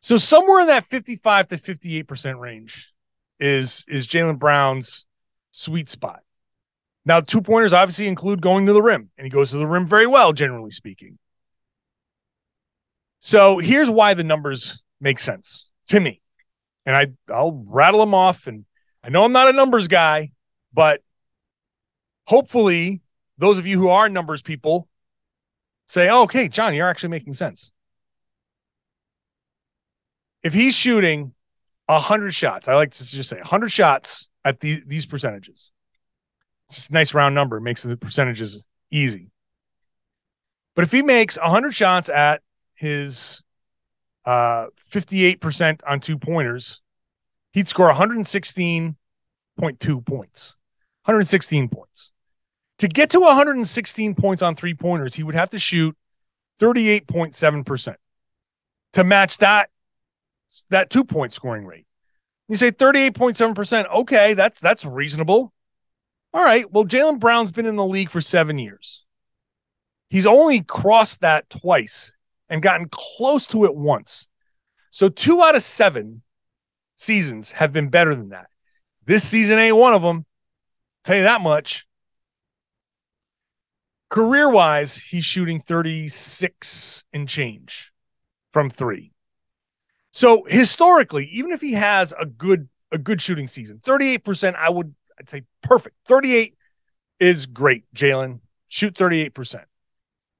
So 0.00 0.18
somewhere 0.18 0.60
in 0.60 0.66
that 0.66 0.86
55 0.86 1.48
to 1.48 1.56
58% 1.56 2.40
range 2.40 2.92
is 3.38 3.84
is 3.88 4.06
Jaylen 4.06 4.38
Brown's 4.38 5.04
sweet 5.50 5.88
spot. 5.88 6.20
Now, 7.04 7.20
two 7.20 7.40
pointers 7.40 7.72
obviously 7.72 8.06
include 8.06 8.40
going 8.40 8.66
to 8.66 8.72
the 8.72 8.82
rim, 8.82 9.10
and 9.16 9.24
he 9.24 9.30
goes 9.30 9.50
to 9.50 9.58
the 9.58 9.66
rim 9.66 9.86
very 9.86 10.06
well, 10.06 10.32
generally 10.32 10.70
speaking. 10.70 11.18
So 13.18 13.58
here's 13.58 13.90
why 13.90 14.14
the 14.14 14.24
numbers 14.24 14.82
make 15.00 15.18
sense 15.18 15.70
to 15.88 16.00
me. 16.00 16.20
And 16.84 16.96
I, 16.96 17.06
I'll 17.32 17.64
rattle 17.66 18.00
them 18.00 18.14
off. 18.14 18.46
And 18.46 18.64
I 19.04 19.10
know 19.10 19.24
I'm 19.24 19.32
not 19.32 19.48
a 19.48 19.52
numbers 19.52 19.88
guy, 19.88 20.32
but 20.72 21.02
hopefully 22.26 23.00
those 23.38 23.58
of 23.58 23.66
you 23.66 23.78
who 23.78 23.88
are 23.88 24.08
numbers 24.08 24.42
people 24.42 24.88
say, 25.88 26.08
oh, 26.08 26.22
okay, 26.22 26.48
John, 26.48 26.74
you're 26.74 26.88
actually 26.88 27.10
making 27.10 27.32
sense. 27.32 27.72
If 30.42 30.52
he's 30.52 30.76
shooting 30.76 31.34
100 31.86 32.32
shots, 32.32 32.68
I 32.68 32.74
like 32.74 32.92
to 32.92 33.04
just 33.04 33.28
say 33.28 33.36
100 33.36 33.70
shots 33.70 34.28
at 34.44 34.60
the, 34.60 34.82
these 34.86 35.06
percentages. 35.06 35.70
It's 36.68 36.88
a 36.88 36.92
nice 36.92 37.14
round 37.14 37.34
number, 37.34 37.60
makes 37.60 37.82
the 37.82 37.96
percentages 37.96 38.64
easy. 38.90 39.30
But 40.74 40.84
if 40.84 40.92
he 40.92 41.02
makes 41.02 41.38
100 41.38 41.74
shots 41.74 42.08
at 42.08 42.42
his 42.74 43.42
uh, 44.24 44.66
58% 44.90 45.80
on 45.86 46.00
two 46.00 46.18
pointers, 46.18 46.81
he'd 47.52 47.68
score 47.68 47.92
116.2 47.92 50.06
points. 50.06 50.56
116 51.04 51.68
points. 51.68 52.12
To 52.78 52.88
get 52.88 53.10
to 53.10 53.20
116 53.20 54.14
points 54.14 54.42
on 54.42 54.54
three 54.54 54.74
pointers, 54.74 55.14
he 55.14 55.22
would 55.22 55.34
have 55.34 55.50
to 55.50 55.58
shoot 55.58 55.96
38.7% 56.60 57.96
to 58.94 59.04
match 59.04 59.38
that 59.38 59.70
that 60.68 60.90
two 60.90 61.04
point 61.04 61.32
scoring 61.32 61.64
rate. 61.64 61.86
You 62.48 62.56
say 62.56 62.70
38.7%. 62.70 63.94
Okay, 63.94 64.34
that's 64.34 64.60
that's 64.60 64.84
reasonable. 64.84 65.52
All 66.34 66.44
right. 66.44 66.70
Well, 66.70 66.84
Jaylen 66.84 67.18
Brown's 67.18 67.50
been 67.50 67.66
in 67.66 67.76
the 67.76 67.86
league 67.86 68.10
for 68.10 68.20
seven 68.20 68.58
years. 68.58 69.04
He's 70.08 70.26
only 70.26 70.60
crossed 70.60 71.20
that 71.20 71.48
twice 71.48 72.12
and 72.48 72.62
gotten 72.62 72.88
close 72.90 73.46
to 73.48 73.64
it 73.64 73.74
once. 73.74 74.28
So 74.90 75.08
two 75.08 75.42
out 75.42 75.56
of 75.56 75.62
seven 75.62 76.22
seasons 77.02 77.52
have 77.52 77.72
been 77.72 77.88
better 77.88 78.14
than 78.14 78.30
that. 78.30 78.46
This 79.04 79.26
season 79.26 79.58
ain't 79.58 79.76
one 79.76 79.94
of 79.94 80.02
them. 80.02 80.24
Tell 81.04 81.16
you 81.16 81.22
that 81.22 81.40
much. 81.40 81.86
Career 84.08 84.48
wise, 84.48 84.96
he's 84.96 85.24
shooting 85.24 85.60
36 85.60 87.04
and 87.12 87.28
change 87.28 87.92
from 88.50 88.70
three. 88.70 89.12
So 90.12 90.44
historically, 90.44 91.26
even 91.32 91.52
if 91.52 91.60
he 91.60 91.72
has 91.72 92.12
a 92.18 92.26
good 92.26 92.68
a 92.92 92.98
good 92.98 93.22
shooting 93.22 93.48
season, 93.48 93.80
38%, 93.86 94.54
I 94.54 94.68
would 94.68 94.94
I'd 95.18 95.30
say 95.30 95.44
perfect. 95.62 95.96
38 96.06 96.54
is 97.18 97.46
great, 97.46 97.84
Jaylen. 97.94 98.40
Shoot 98.68 98.94
38%. 98.94 99.64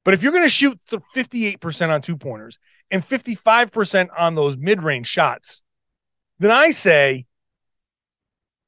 But 0.04 0.14
if 0.14 0.22
you're 0.22 0.32
going 0.32 0.44
to 0.44 0.50
shoot 0.50 0.78
58% 1.14 1.88
on 1.88 2.02
two 2.02 2.16
pointers 2.16 2.58
and 2.90 3.02
55% 3.02 4.08
on 4.18 4.34
those 4.34 4.56
mid-range 4.56 5.06
shots, 5.06 5.61
then 6.42 6.50
I 6.50 6.70
say 6.70 7.26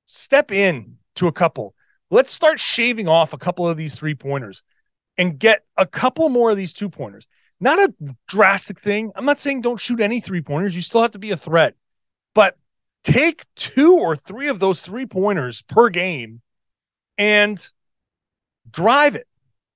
step 0.06 0.52
in 0.52 0.98
to 1.16 1.26
a 1.26 1.32
couple. 1.32 1.74
Let's 2.10 2.32
start 2.32 2.60
shaving 2.60 3.08
off 3.08 3.32
a 3.32 3.38
couple 3.38 3.68
of 3.68 3.76
these 3.76 3.94
three 3.94 4.14
pointers 4.14 4.62
and 5.16 5.38
get 5.38 5.64
a 5.76 5.86
couple 5.86 6.28
more 6.28 6.50
of 6.50 6.56
these 6.56 6.72
two 6.72 6.88
pointers. 6.88 7.26
Not 7.60 7.78
a 7.78 7.94
drastic 8.28 8.78
thing. 8.78 9.12
I'm 9.16 9.24
not 9.24 9.40
saying 9.40 9.62
don't 9.62 9.80
shoot 9.80 10.00
any 10.00 10.20
three 10.20 10.42
pointers. 10.42 10.76
You 10.76 10.82
still 10.82 11.02
have 11.02 11.12
to 11.12 11.18
be 11.18 11.30
a 11.30 11.36
threat. 11.36 11.74
But 12.34 12.58
take 13.02 13.44
two 13.56 13.94
or 13.94 14.16
three 14.16 14.48
of 14.48 14.58
those 14.58 14.80
three 14.80 15.06
pointers 15.06 15.62
per 15.62 15.88
game 15.88 16.42
and 17.16 17.66
drive 18.70 19.14
it. 19.14 19.26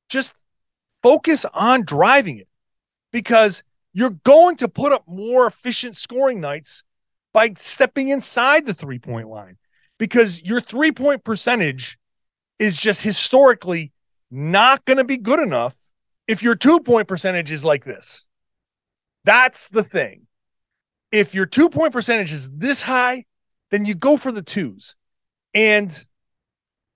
Just 0.08 0.44
focus 1.02 1.44
on 1.54 1.84
driving 1.84 2.38
it 2.38 2.48
because 3.12 3.62
you're 3.92 4.10
going 4.10 4.56
to 4.56 4.68
put 4.68 4.92
up 4.92 5.04
more 5.06 5.46
efficient 5.46 5.96
scoring 5.96 6.40
nights 6.40 6.82
by 7.38 7.52
stepping 7.56 8.08
inside 8.08 8.66
the 8.66 8.74
three 8.74 8.98
point 8.98 9.28
line 9.28 9.58
because 9.96 10.42
your 10.42 10.60
three 10.60 10.90
point 10.90 11.22
percentage 11.22 11.96
is 12.58 12.76
just 12.76 13.00
historically 13.00 13.92
not 14.28 14.84
going 14.84 14.96
to 14.96 15.04
be 15.04 15.18
good 15.18 15.38
enough 15.38 15.76
if 16.26 16.42
your 16.42 16.56
two 16.56 16.80
point 16.80 17.06
percentage 17.06 17.52
is 17.52 17.64
like 17.64 17.84
this. 17.84 18.26
That's 19.22 19.68
the 19.68 19.84
thing. 19.84 20.26
If 21.12 21.32
your 21.32 21.46
two 21.46 21.68
point 21.68 21.92
percentage 21.92 22.32
is 22.32 22.50
this 22.50 22.82
high, 22.82 23.24
then 23.70 23.84
you 23.84 23.94
go 23.94 24.16
for 24.16 24.32
the 24.32 24.42
twos. 24.42 24.96
And 25.54 25.96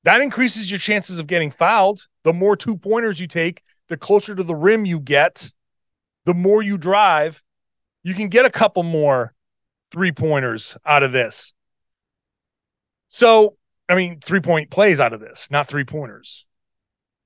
that 0.03 0.23
increases 0.23 0.69
your 0.73 0.81
chances 0.81 1.21
of 1.21 1.29
getting 1.29 1.53
fouled. 1.53 2.09
The 2.25 2.33
more 2.33 2.57
two 2.57 2.77
pointers 2.77 3.21
you 3.21 3.29
take, 3.29 3.63
the 3.89 3.97
closer 3.97 4.35
to 4.35 4.43
the 4.43 4.57
rim 4.57 4.87
you 4.87 4.99
get, 4.99 5.53
the 6.27 6.35
more 6.35 6.63
you 6.63 6.79
drive. 6.79 7.41
You 8.03 8.15
can 8.15 8.27
get 8.27 8.45
a 8.45 8.51
couple 8.51 8.83
more 8.83 9.35
three 9.93 10.11
pointers 10.11 10.77
out 10.85 11.03
of 11.03 11.13
this. 11.13 11.53
So, 13.09 13.57
I 13.89 13.95
mean, 13.95 14.21
three 14.25 14.41
point 14.41 14.71
plays 14.71 14.99
out 14.99 15.13
of 15.13 15.21
this, 15.21 15.49
not 15.51 15.69
three 15.69 15.85
pointers. 15.85 16.47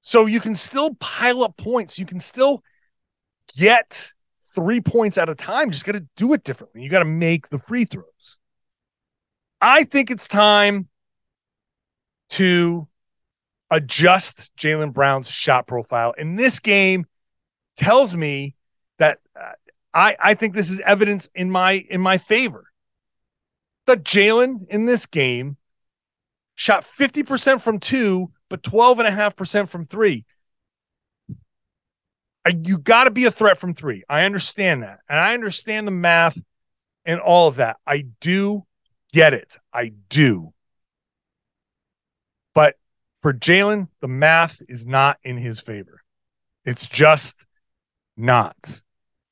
So 0.00 0.26
you 0.26 0.40
can 0.40 0.54
still 0.54 0.94
pile 0.96 1.42
up 1.42 1.56
points. 1.56 1.98
You 1.98 2.06
can 2.06 2.20
still 2.20 2.62
get 3.56 4.12
three 4.54 4.80
points 4.80 5.16
at 5.18 5.28
a 5.28 5.34
time. 5.34 5.70
Just 5.70 5.84
got 5.84 5.92
to 5.92 6.06
do 6.16 6.32
it 6.32 6.44
differently. 6.44 6.82
You 6.82 6.90
got 6.90 7.00
to 7.00 7.04
make 7.04 7.48
the 7.48 7.58
free 7.58 7.84
throws. 7.84 8.38
I 9.60 9.84
think 9.84 10.10
it's 10.10 10.28
time 10.28 10.88
to 12.30 12.88
adjust 13.70 14.54
Jaylen 14.56 14.92
Brown's 14.92 15.30
shot 15.30 15.66
profile. 15.66 16.14
And 16.18 16.38
this 16.38 16.60
game 16.60 17.06
tells 17.76 18.14
me 18.14 18.54
that 18.98 19.18
uh, 19.38 19.52
I, 19.96 20.14
I 20.20 20.34
think 20.34 20.52
this 20.52 20.70
is 20.70 20.78
evidence 20.80 21.30
in 21.34 21.50
my 21.50 21.72
in 21.88 22.02
my 22.02 22.18
favor. 22.18 22.66
That 23.86 24.04
Jaylen 24.04 24.68
in 24.68 24.84
this 24.84 25.06
game 25.06 25.56
shot 26.54 26.84
50% 26.84 27.62
from 27.62 27.78
two, 27.80 28.30
but 28.50 28.62
12.5% 28.62 29.68
from 29.68 29.86
three. 29.86 30.26
You 32.64 32.78
got 32.78 33.04
to 33.04 33.10
be 33.10 33.24
a 33.24 33.30
threat 33.30 33.58
from 33.58 33.74
three. 33.74 34.04
I 34.08 34.24
understand 34.24 34.82
that. 34.82 34.98
And 35.08 35.18
I 35.18 35.34
understand 35.34 35.86
the 35.86 35.92
math 35.92 36.38
and 37.04 37.20
all 37.20 37.48
of 37.48 37.56
that. 37.56 37.76
I 37.86 38.06
do 38.20 38.66
get 39.12 39.32
it. 39.32 39.56
I 39.72 39.92
do. 40.10 40.52
But 42.54 42.76
for 43.22 43.32
Jaylen, 43.32 43.88
the 44.00 44.08
math 44.08 44.60
is 44.68 44.86
not 44.86 45.18
in 45.22 45.38
his 45.38 45.58
favor. 45.58 46.02
It's 46.64 46.86
just 46.86 47.46
not. 48.16 48.82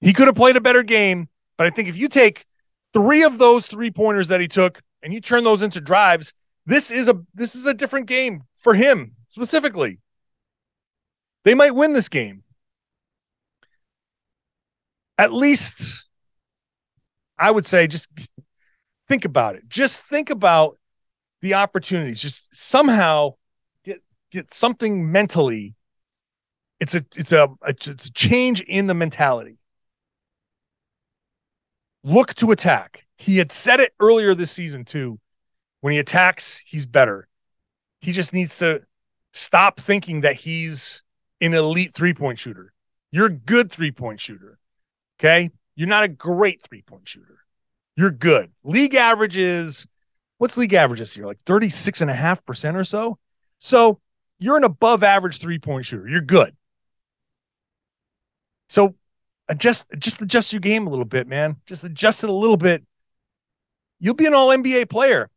He 0.05 0.13
could 0.13 0.27
have 0.27 0.37
played 0.37 0.57
a 0.57 0.61
better 0.61 0.83
game, 0.83 1.31
but 1.57 1.67
I 1.67 1.71
think 1.71 1.89
if 1.89 1.97
you 1.97 2.09
take 2.09 2.45
three 2.93 3.25
of 3.25 3.39
those 3.39 3.67
three 3.67 3.91
pointers 3.91 4.29
that 4.29 4.39
he 4.39 4.47
took 4.47 4.83
and 5.03 5.15
you 5.15 5.21
turn 5.21 5.45
those 5.45 5.63
into 5.63 5.81
drives, 5.81 6.35
this 6.67 6.91
is 6.91 7.09
a 7.09 7.19
this 7.35 7.55
is 7.55 7.65
a 7.65 7.73
different 7.73 8.07
game 8.07 8.43
for 8.59 8.75
him 8.75 9.17
specifically. 9.31 10.01
They 11.45 11.55
might 11.55 11.75
win 11.75 11.95
this 11.95 12.11
game. 12.11 12.43
At 15.17 15.33
least 15.33 16.05
I 17.39 17.51
would 17.51 17.65
say 17.65 17.87
just 17.87 18.11
think 19.09 19.25
about 19.25 19.57
it. 19.57 19.69
Just 19.69 20.03
think 20.03 20.29
about 20.29 20.79
the 21.41 21.55
opportunities. 21.55 22.21
Just 22.21 22.55
somehow 22.55 23.37
get 23.85 24.03
get 24.31 24.53
something 24.53 25.11
mentally. 25.11 25.75
It's 26.79 26.95
a 26.95 27.07
it's 27.17 27.33
a, 27.33 27.49
it's 27.67 27.87
a 27.87 28.13
change 28.13 28.61
in 28.61 28.87
the 28.87 28.95
mentality. 28.95 29.57
Look 32.05 32.35
to 32.35 32.53
attack. 32.53 33.07
He 33.17 33.39
had 33.39 33.51
said 33.51 33.81
it 33.81 33.93
earlier 33.99 34.35
this 34.35 34.51
season 34.51 34.85
too. 34.85 35.19
When 35.81 35.93
he 35.93 35.99
attacks, 35.99 36.59
he's 36.59 36.87
better. 36.87 37.29
He 38.01 38.13
just 38.13 38.33
needs 38.33 38.59
to 38.59 38.83
stop 39.33 39.81
thinking 39.81 40.21
that 40.21 40.37
he's 40.37 41.03
an 41.41 41.55
elite 41.55 41.93
three 41.95 42.15
point 42.15 42.39
shooter. 42.39 42.73
You're 43.11 43.27
a 43.27 43.31
good 43.31 43.73
three 43.73 43.91
point 43.91 44.21
shooter. 44.21 44.59
Okay. 45.19 45.51
You're 45.75 45.89
not 45.89 46.05
a 46.05 46.09
great 46.09 46.63
three 46.63 46.83
point 46.83 47.09
shooter 47.09 47.45
you're 47.97 48.11
good. 48.11 48.53
League 48.63 48.95
average 48.95 49.37
is 49.37 49.87
what's 50.39 50.57
league 50.57 50.75
average 50.75 51.01
this 51.01 51.17
year? 51.17 51.27
Like 51.27 51.43
36.5% 51.45 52.75
or 52.75 52.85
so. 52.85 53.19
So 53.59 54.01
you're 54.39 54.57
an 54.57 54.65
above 54.65 55.03
average 55.03 55.39
three 55.39 55.59
point 55.59 55.87
shooter. 55.87 56.09
You're 56.09 56.21
good. 56.21 56.55
So 58.69 58.95
adjust 59.49 59.87
just 59.99 60.23
adjust 60.23 60.53
your 60.53 60.61
game 60.61 60.87
a 60.87 60.91
little 60.91 61.05
bit, 61.05 61.27
man. 61.27 61.57
Just 61.67 61.85
adjust 61.85 62.25
it 62.25 62.31
a 62.31 62.33
little 62.33 62.57
bit. 62.57 62.83
You'll 64.01 64.15
be 64.15 64.27
an 64.27 64.35
all 64.35 64.49
NBA 64.49 64.89
player. 64.89 65.31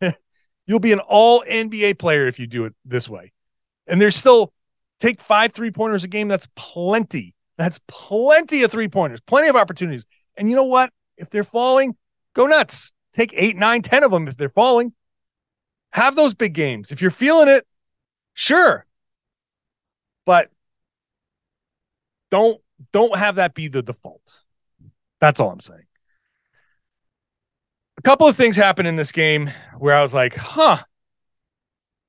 You'll 0.66 0.80
be 0.80 0.92
an 0.92 1.00
all 1.00 1.44
NBA 1.44 1.98
player 1.98 2.26
if 2.26 2.38
you 2.38 2.46
do 2.46 2.64
it 2.64 2.74
this 2.84 3.08
way. 3.08 3.32
And 3.86 4.00
there's 4.00 4.16
still 4.16 4.52
take 5.00 5.20
five 5.20 5.52
three 5.52 5.70
pointers 5.70 6.04
a 6.04 6.08
game. 6.08 6.28
That's 6.28 6.48
plenty. 6.56 7.34
That's 7.56 7.78
plenty 7.86 8.62
of 8.62 8.70
three 8.70 8.88
pointers, 8.88 9.20
plenty 9.20 9.48
of 9.48 9.56
opportunities. 9.56 10.06
And 10.36 10.50
you 10.50 10.56
know 10.56 10.64
what? 10.64 10.90
If 11.16 11.30
they're 11.30 11.44
falling, 11.44 11.96
go 12.34 12.46
nuts. 12.46 12.92
Take 13.12 13.32
eight, 13.36 13.56
nine, 13.56 13.82
ten 13.82 14.02
of 14.02 14.10
them 14.10 14.26
if 14.26 14.36
they're 14.36 14.48
falling. 14.48 14.92
Have 15.92 16.16
those 16.16 16.34
big 16.34 16.52
games. 16.52 16.90
If 16.90 17.00
you're 17.00 17.12
feeling 17.12 17.46
it, 17.46 17.64
sure. 18.32 18.84
But 20.26 20.50
don't 22.32 22.60
don't 22.92 23.16
have 23.16 23.36
that 23.36 23.54
be 23.54 23.68
the 23.68 23.82
default. 23.82 24.42
That's 25.20 25.40
all 25.40 25.50
I'm 25.50 25.60
saying. 25.60 25.86
A 27.98 28.02
couple 28.02 28.26
of 28.26 28.36
things 28.36 28.56
happened 28.56 28.88
in 28.88 28.96
this 28.96 29.12
game 29.12 29.50
where 29.78 29.96
I 29.96 30.02
was 30.02 30.12
like, 30.12 30.34
huh, 30.34 30.78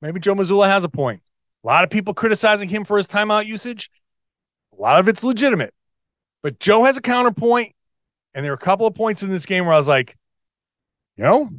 maybe 0.02 0.20
Joe 0.20 0.36
Mazzulla 0.36 0.68
has 0.68 0.84
a 0.84 0.90
point. 0.90 1.22
A 1.64 1.68
lot 1.68 1.84
of 1.84 1.90
people 1.90 2.14
criticizing 2.14 2.70
him 2.70 2.84
for 2.86 2.98
his 2.98 3.08
timeout 3.08 3.46
usage. 3.46 3.90
A 4.78 4.82
lot 4.82 5.00
of 5.00 5.08
it's 5.08 5.24
legitimate. 5.24 5.74
But 6.44 6.60
Joe 6.60 6.84
has 6.84 6.98
a 6.98 7.02
counterpoint, 7.02 7.74
and 8.34 8.44
there 8.44 8.52
are 8.52 8.56
a 8.56 8.60
couple 8.60 8.86
of 8.86 8.94
points 8.94 9.24
in 9.24 9.30
this 9.30 9.46
game 9.46 9.66
where 9.66 9.74
I 9.74 9.78
was 9.78 9.88
like, 9.88 10.18
you 11.18 11.24
know, 11.24 11.50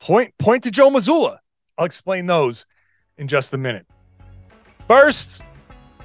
point 0.00 0.32
point 0.38 0.64
to 0.64 0.70
Joe 0.70 0.90
Mazzulla. 0.90 1.38
I'll 1.76 1.86
explain 1.86 2.26
those 2.26 2.66
in 3.18 3.28
just 3.28 3.52
a 3.52 3.58
minute. 3.58 3.86
First, 4.86 5.42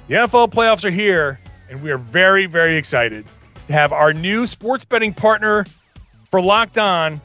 the 0.08 0.14
NFL 0.14 0.52
playoffs 0.52 0.84
are 0.84 0.90
here, 0.90 1.40
and 1.68 1.82
we 1.82 1.90
are 1.90 1.98
very, 1.98 2.46
very 2.46 2.76
excited 2.76 3.26
to 3.66 3.72
have 3.72 3.92
our 3.92 4.12
new 4.12 4.46
sports 4.46 4.84
betting 4.84 5.12
partner 5.12 5.66
for 6.30 6.40
Locked 6.40 6.78
On 6.78 7.20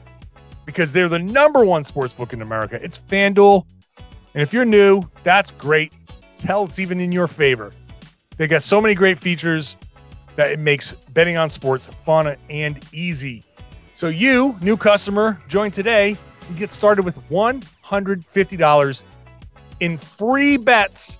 because 0.66 0.92
they're 0.92 1.08
the 1.08 1.18
number 1.18 1.64
one 1.64 1.84
sports 1.84 2.14
book 2.14 2.32
in 2.32 2.42
America. 2.42 2.78
It's 2.82 2.98
FanDuel. 2.98 3.64
And 4.34 4.42
if 4.42 4.52
you're 4.52 4.64
new, 4.64 5.02
that's 5.22 5.50
great. 5.52 5.92
Hell, 6.42 6.64
it's 6.64 6.78
even 6.78 7.00
in 7.00 7.12
your 7.12 7.28
favor. 7.28 7.70
They 8.36 8.46
got 8.46 8.62
so 8.62 8.80
many 8.80 8.94
great 8.94 9.18
features 9.18 9.76
that 10.36 10.50
it 10.50 10.58
makes 10.58 10.94
betting 11.12 11.36
on 11.36 11.48
sports 11.48 11.86
fun 11.86 12.36
and 12.50 12.84
easy. 12.92 13.44
So 13.94 14.08
you, 14.08 14.56
new 14.60 14.76
customer, 14.76 15.40
join 15.48 15.70
today 15.70 16.16
and 16.48 16.56
get 16.56 16.72
started 16.72 17.04
with 17.04 17.16
$150 17.30 19.02
in 19.80 19.96
free 19.96 20.56
bets 20.56 21.18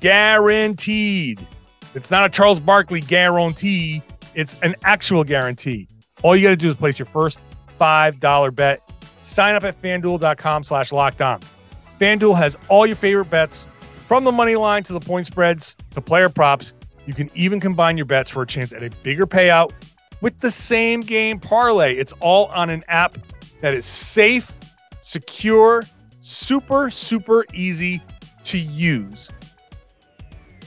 guaranteed. 0.00 1.46
It's 1.94 2.10
not 2.10 2.24
a 2.24 2.28
Charles 2.28 2.60
Barkley 2.60 3.00
guarantee, 3.00 4.02
it's 4.34 4.54
an 4.62 4.74
actual 4.84 5.24
guarantee. 5.24 5.88
All 6.22 6.34
you 6.34 6.42
got 6.42 6.50
to 6.50 6.56
do 6.56 6.68
is 6.68 6.74
place 6.74 6.98
your 6.98 7.06
first 7.06 7.40
$5 7.80 8.54
bet. 8.54 8.80
Sign 9.22 9.54
up 9.54 9.64
at 9.64 9.80
fanduel.com 9.80 10.64
slash 10.64 10.92
locked 10.92 11.22
on. 11.22 11.40
FanDuel 11.98 12.36
has 12.36 12.56
all 12.68 12.86
your 12.86 12.96
favorite 12.96 13.30
bets 13.30 13.68
from 14.06 14.24
the 14.24 14.32
money 14.32 14.56
line 14.56 14.82
to 14.84 14.92
the 14.92 15.00
point 15.00 15.26
spreads 15.26 15.76
to 15.90 16.00
player 16.00 16.28
props. 16.28 16.72
You 17.06 17.14
can 17.14 17.30
even 17.34 17.60
combine 17.60 17.96
your 17.96 18.06
bets 18.06 18.30
for 18.30 18.42
a 18.42 18.46
chance 18.46 18.72
at 18.72 18.82
a 18.82 18.90
bigger 19.02 19.26
payout 19.26 19.72
with 20.20 20.40
the 20.40 20.50
same 20.50 21.02
game 21.02 21.38
parlay. 21.38 21.94
It's 21.94 22.12
all 22.20 22.46
on 22.46 22.70
an 22.70 22.82
app 22.88 23.16
that 23.60 23.74
is 23.74 23.86
safe, 23.86 24.50
secure, 25.00 25.84
super, 26.20 26.90
super 26.90 27.44
easy 27.52 28.02
to 28.44 28.58
use. 28.58 29.30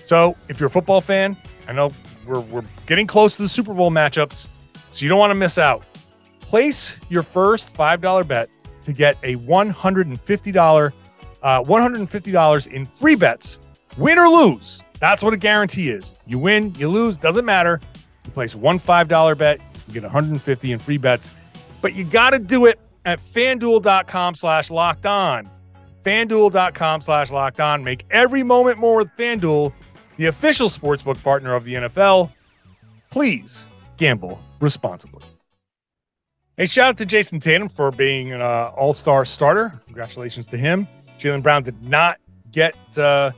So 0.08 0.38
if 0.48 0.58
you're 0.58 0.68
a 0.68 0.72
football 0.72 1.02
fan, 1.02 1.36
I 1.68 1.74
know 1.74 1.92
we're, 2.26 2.40
we're 2.40 2.64
getting 2.86 3.06
close 3.06 3.36
to 3.36 3.42
the 3.42 3.50
Super 3.50 3.74
Bowl 3.74 3.92
matchups, 3.92 4.48
so 4.92 5.04
you 5.04 5.10
don't 5.10 5.20
want 5.20 5.32
to 5.32 5.36
miss 5.36 5.58
out. 5.58 5.84
Place 6.40 6.98
your 7.10 7.24
first 7.24 7.76
$5 7.76 8.26
bet 8.26 8.50
to 8.84 8.94
get 8.94 9.18
a 9.24 9.36
$150, 9.36 10.94
uh, 11.44 11.62
$150 11.62 12.68
in 12.72 12.86
free 12.86 13.16
bets, 13.16 13.60
win 13.98 14.18
or 14.18 14.30
lose. 14.30 14.82
That's 15.02 15.22
what 15.22 15.34
a 15.34 15.38
guarantee 15.38 15.90
is. 15.90 16.14
You 16.26 16.40
win, 16.40 16.74
you 16.76 16.88
lose, 16.88 17.18
doesn't 17.18 17.44
matter. 17.44 17.82
You 18.24 18.32
place 18.32 18.56
one 18.56 18.80
$5 18.80 19.38
bet, 19.38 19.60
you 19.90 19.94
get 19.94 20.04
150 20.04 20.72
in 20.72 20.80
free 20.80 20.98
bets. 20.98 21.32
But 21.82 21.96
you 21.96 22.06
got 22.06 22.30
to 22.30 22.40
do 22.40 22.66
it 22.66 22.80
at 23.04 23.20
fanduel.com 23.20 24.36
slash 24.36 24.72
locked 24.72 25.06
on. 25.06 25.50
Fanduel.com 26.06 27.02
slash 27.02 27.32
locked 27.32 27.60
on. 27.60 27.84
Make 27.84 28.06
every 28.10 28.42
moment 28.42 28.80
more 28.80 28.96
with 28.96 29.10
Fanduel, 29.18 29.74
the 30.18 30.26
official 30.26 30.68
sportsbook 30.68 31.22
partner 31.24 31.54
of 31.54 31.64
the 31.64 31.76
NFL. 31.76 32.32
Please 33.10 33.64
gamble 33.96 34.42
responsibly. 34.60 35.24
Hey, 36.58 36.66
shout 36.66 36.90
out 36.90 36.98
to 36.98 37.06
Jayson 37.06 37.40
Tatum 37.40 37.70
for 37.70 37.92
being 37.92 38.34
an 38.34 38.42
uh, 38.42 38.72
all 38.76 38.94
star 38.94 39.26
starter. 39.26 39.80
Congratulations 39.86 40.48
to 40.48 40.58
him. 40.58 40.88
Jaylen 41.20 41.44
Brown 41.44 41.64
did 41.64 41.82
not 41.84 42.18
get 42.52 42.76
uh, 42.98 43.32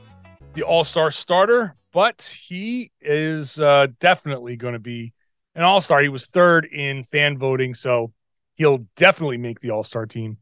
the 0.54 0.62
all 0.62 0.84
star 0.84 1.10
starter, 1.10 1.74
but 1.92 2.22
he 2.22 2.90
is 3.00 3.60
uh, 3.60 3.88
definitely 3.98 4.56
going 4.56 4.72
to 4.72 4.80
be 4.80 5.12
an 5.54 5.62
all 5.62 5.80
star. 5.80 6.00
He 6.00 6.08
was 6.08 6.26
third 6.26 6.64
in 6.64 7.04
fan 7.04 7.38
voting, 7.38 7.74
so 7.74 8.12
he'll 8.54 8.80
definitely 8.96 9.38
make 9.38 9.60
the 9.60 9.70
all 9.70 9.82
star 9.82 10.06
team. 10.06 10.38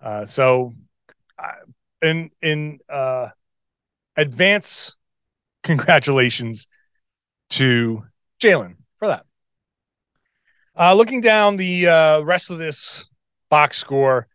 Uh, 0.00 0.24
so, 0.24 0.74
in 2.00 2.30
in 2.40 2.78
uh, 2.88 3.28
advance, 4.16 4.97
congratulations 5.68 6.66
to 7.50 8.02
Jaylen 8.40 8.76
for 8.98 9.08
that. 9.08 9.26
Uh, 10.74 10.94
looking 10.94 11.20
down 11.20 11.56
the 11.56 11.86
uh, 11.86 12.20
rest 12.20 12.50
of 12.50 12.58
this 12.58 13.06
box 13.50 13.76
score, 13.76 14.28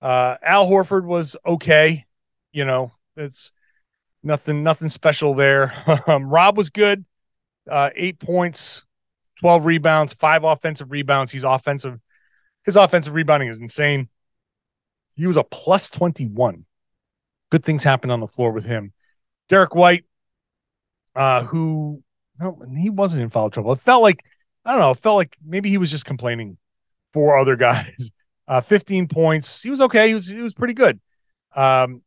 uh, 0.00 0.36
Al 0.42 0.68
Horford 0.68 1.04
was 1.04 1.36
okay. 1.44 2.06
You 2.52 2.64
know, 2.64 2.92
it's 3.16 3.50
nothing, 4.22 4.62
nothing 4.62 4.88
special 4.88 5.34
there. 5.34 5.74
um, 6.06 6.30
Rob 6.30 6.56
was 6.56 6.70
good. 6.70 7.04
Uh, 7.68 7.90
eight 7.96 8.20
points, 8.20 8.84
12 9.40 9.64
rebounds, 9.64 10.12
five 10.12 10.44
offensive 10.44 10.92
rebounds. 10.92 11.32
He's 11.32 11.44
offensive. 11.44 11.98
His 12.64 12.76
offensive 12.76 13.14
rebounding 13.14 13.48
is 13.48 13.60
insane. 13.60 14.08
He 15.16 15.26
was 15.26 15.36
a 15.36 15.44
plus 15.44 15.90
21. 15.90 16.64
Good 17.50 17.64
things 17.64 17.82
happened 17.82 18.12
on 18.12 18.20
the 18.20 18.28
floor 18.28 18.52
with 18.52 18.64
him. 18.64 18.92
Derrick 19.48 19.74
White, 19.74 20.04
uh, 21.14 21.44
who 21.44 22.02
no, 22.38 22.58
he 22.76 22.90
wasn't 22.90 23.22
in 23.22 23.30
foul 23.30 23.50
trouble. 23.50 23.72
It 23.72 23.80
felt 23.80 24.02
like 24.02 24.24
I 24.64 24.72
don't 24.72 24.80
know. 24.80 24.90
It 24.90 24.98
felt 24.98 25.16
like 25.16 25.36
maybe 25.44 25.70
he 25.70 25.78
was 25.78 25.90
just 25.90 26.04
complaining 26.04 26.58
for 27.12 27.38
other 27.38 27.56
guys. 27.56 28.10
Uh, 28.48 28.60
15 28.60 29.06
points. 29.06 29.62
He 29.62 29.70
was 29.70 29.80
okay. 29.80 30.08
He 30.08 30.14
was 30.14 30.26
he 30.26 30.42
was 30.42 30.54
pretty 30.54 30.74
good. 30.74 31.00
Um, 31.54 32.02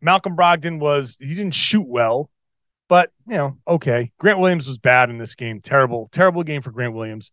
Malcolm 0.00 0.36
Brogdon 0.36 0.78
was 0.78 1.16
he 1.18 1.34
didn't 1.34 1.54
shoot 1.54 1.86
well, 1.86 2.30
but 2.88 3.10
you 3.26 3.36
know, 3.36 3.58
okay. 3.66 4.12
Grant 4.18 4.38
Williams 4.38 4.66
was 4.66 4.78
bad 4.78 5.08
in 5.08 5.18
this 5.18 5.34
game. 5.34 5.60
Terrible, 5.60 6.08
terrible 6.12 6.42
game 6.42 6.60
for 6.60 6.70
Grant 6.70 6.94
Williams. 6.94 7.32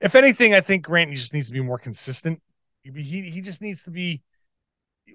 If 0.00 0.14
anything, 0.14 0.54
I 0.54 0.60
think 0.60 0.84
Grant 0.84 1.12
just 1.12 1.34
needs 1.34 1.48
to 1.48 1.52
be 1.52 1.60
more 1.60 1.78
consistent. 1.78 2.40
He 2.84 3.22
he 3.22 3.40
just 3.40 3.60
needs 3.60 3.82
to 3.84 3.90
be. 3.90 4.22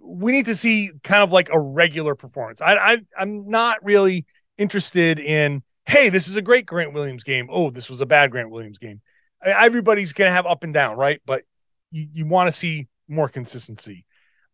We 0.04 0.34
need 0.34 0.48
to 0.48 0.56
see 0.56 0.92
kind 1.04 1.24
of 1.24 1.32
like 1.32 1.50
a 1.50 1.60
regular 1.60 2.16
performance. 2.16 2.62
I, 2.62 2.76
I 2.76 2.98
I'm 3.18 3.50
not 3.50 3.84
really 3.86 4.26
interested 4.58 5.20
in 5.20 5.64
hey, 5.86 6.10
this 6.10 6.28
is 6.28 6.36
a 6.36 6.42
great 6.42 6.66
Grant 6.66 6.94
Williams 6.94 7.24
game. 7.24 7.50
Oh, 7.52 7.70
this 7.70 7.90
was 7.90 8.02
a 8.02 8.06
bad 8.06 8.32
Grant 8.32 8.50
Williams 8.50 8.80
game. 8.80 9.02
everybody's 9.44 10.14
going 10.14 10.30
to 10.30 10.34
have 10.34 10.46
up 10.46 10.64
and 10.64 10.74
down, 10.74 10.98
right? 10.98 11.22
But 11.26 11.44
you, 11.92 12.08
you 12.14 12.26
want 12.26 12.48
to 12.48 12.52
see 12.52 12.88
more 13.08 13.28
consistency 13.28 14.06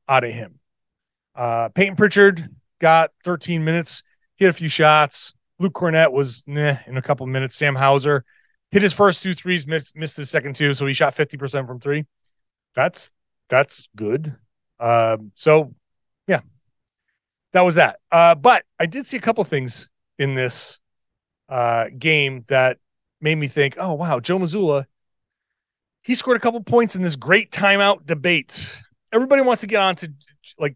out 0.07 0.23
of 0.23 0.31
him. 0.31 0.59
Uh, 1.35 1.69
Peyton 1.69 1.95
Pritchard 1.95 2.49
got 2.79 3.11
13 3.23 3.63
minutes, 3.63 4.03
hit 4.37 4.49
a 4.49 4.53
few 4.53 4.69
shots. 4.69 5.33
Luke 5.59 5.73
Kornet 5.73 6.11
was 6.11 6.43
in 6.47 6.57
a 6.57 7.01
couple 7.01 7.25
minutes. 7.27 7.55
Sam 7.55 7.75
Hauser 7.75 8.23
hit 8.71 8.81
his 8.81 8.93
first 8.93 9.21
two 9.21 9.35
threes, 9.35 9.67
missed, 9.67 9.95
missed 9.95 10.17
his 10.17 10.29
second 10.29 10.55
two, 10.55 10.73
so 10.73 10.85
he 10.85 10.93
shot 10.93 11.15
50% 11.15 11.67
from 11.67 11.79
three. 11.79 12.05
That's 12.75 13.11
that's 13.49 13.89
good. 13.95 14.35
Um, 14.79 15.31
so 15.35 15.73
yeah, 16.27 16.41
that 17.53 17.61
was 17.61 17.75
that. 17.75 17.99
Uh, 18.11 18.35
but 18.35 18.63
I 18.79 18.85
did 18.85 19.05
see 19.05 19.17
a 19.17 19.21
couple 19.21 19.43
things 19.43 19.88
in 20.19 20.35
this 20.35 20.79
uh, 21.47 21.85
game 21.97 22.43
that 22.47 22.77
made 23.21 23.35
me 23.35 23.47
think, 23.47 23.77
oh 23.79 23.93
wow, 23.93 24.19
Joe 24.19 24.37
Mazzulla, 24.37 24.85
he 26.03 26.13
scored 26.13 26.37
a 26.37 26.39
couple 26.39 26.61
points 26.61 26.95
in 26.95 27.01
this 27.01 27.15
great 27.15 27.51
timeout 27.51 28.05
debate. 28.05 28.75
Everybody 29.11 29.41
wants 29.41 29.61
to 29.61 29.67
get 29.67 29.81
on 29.81 29.95
to 29.95 30.13
like 30.59 30.75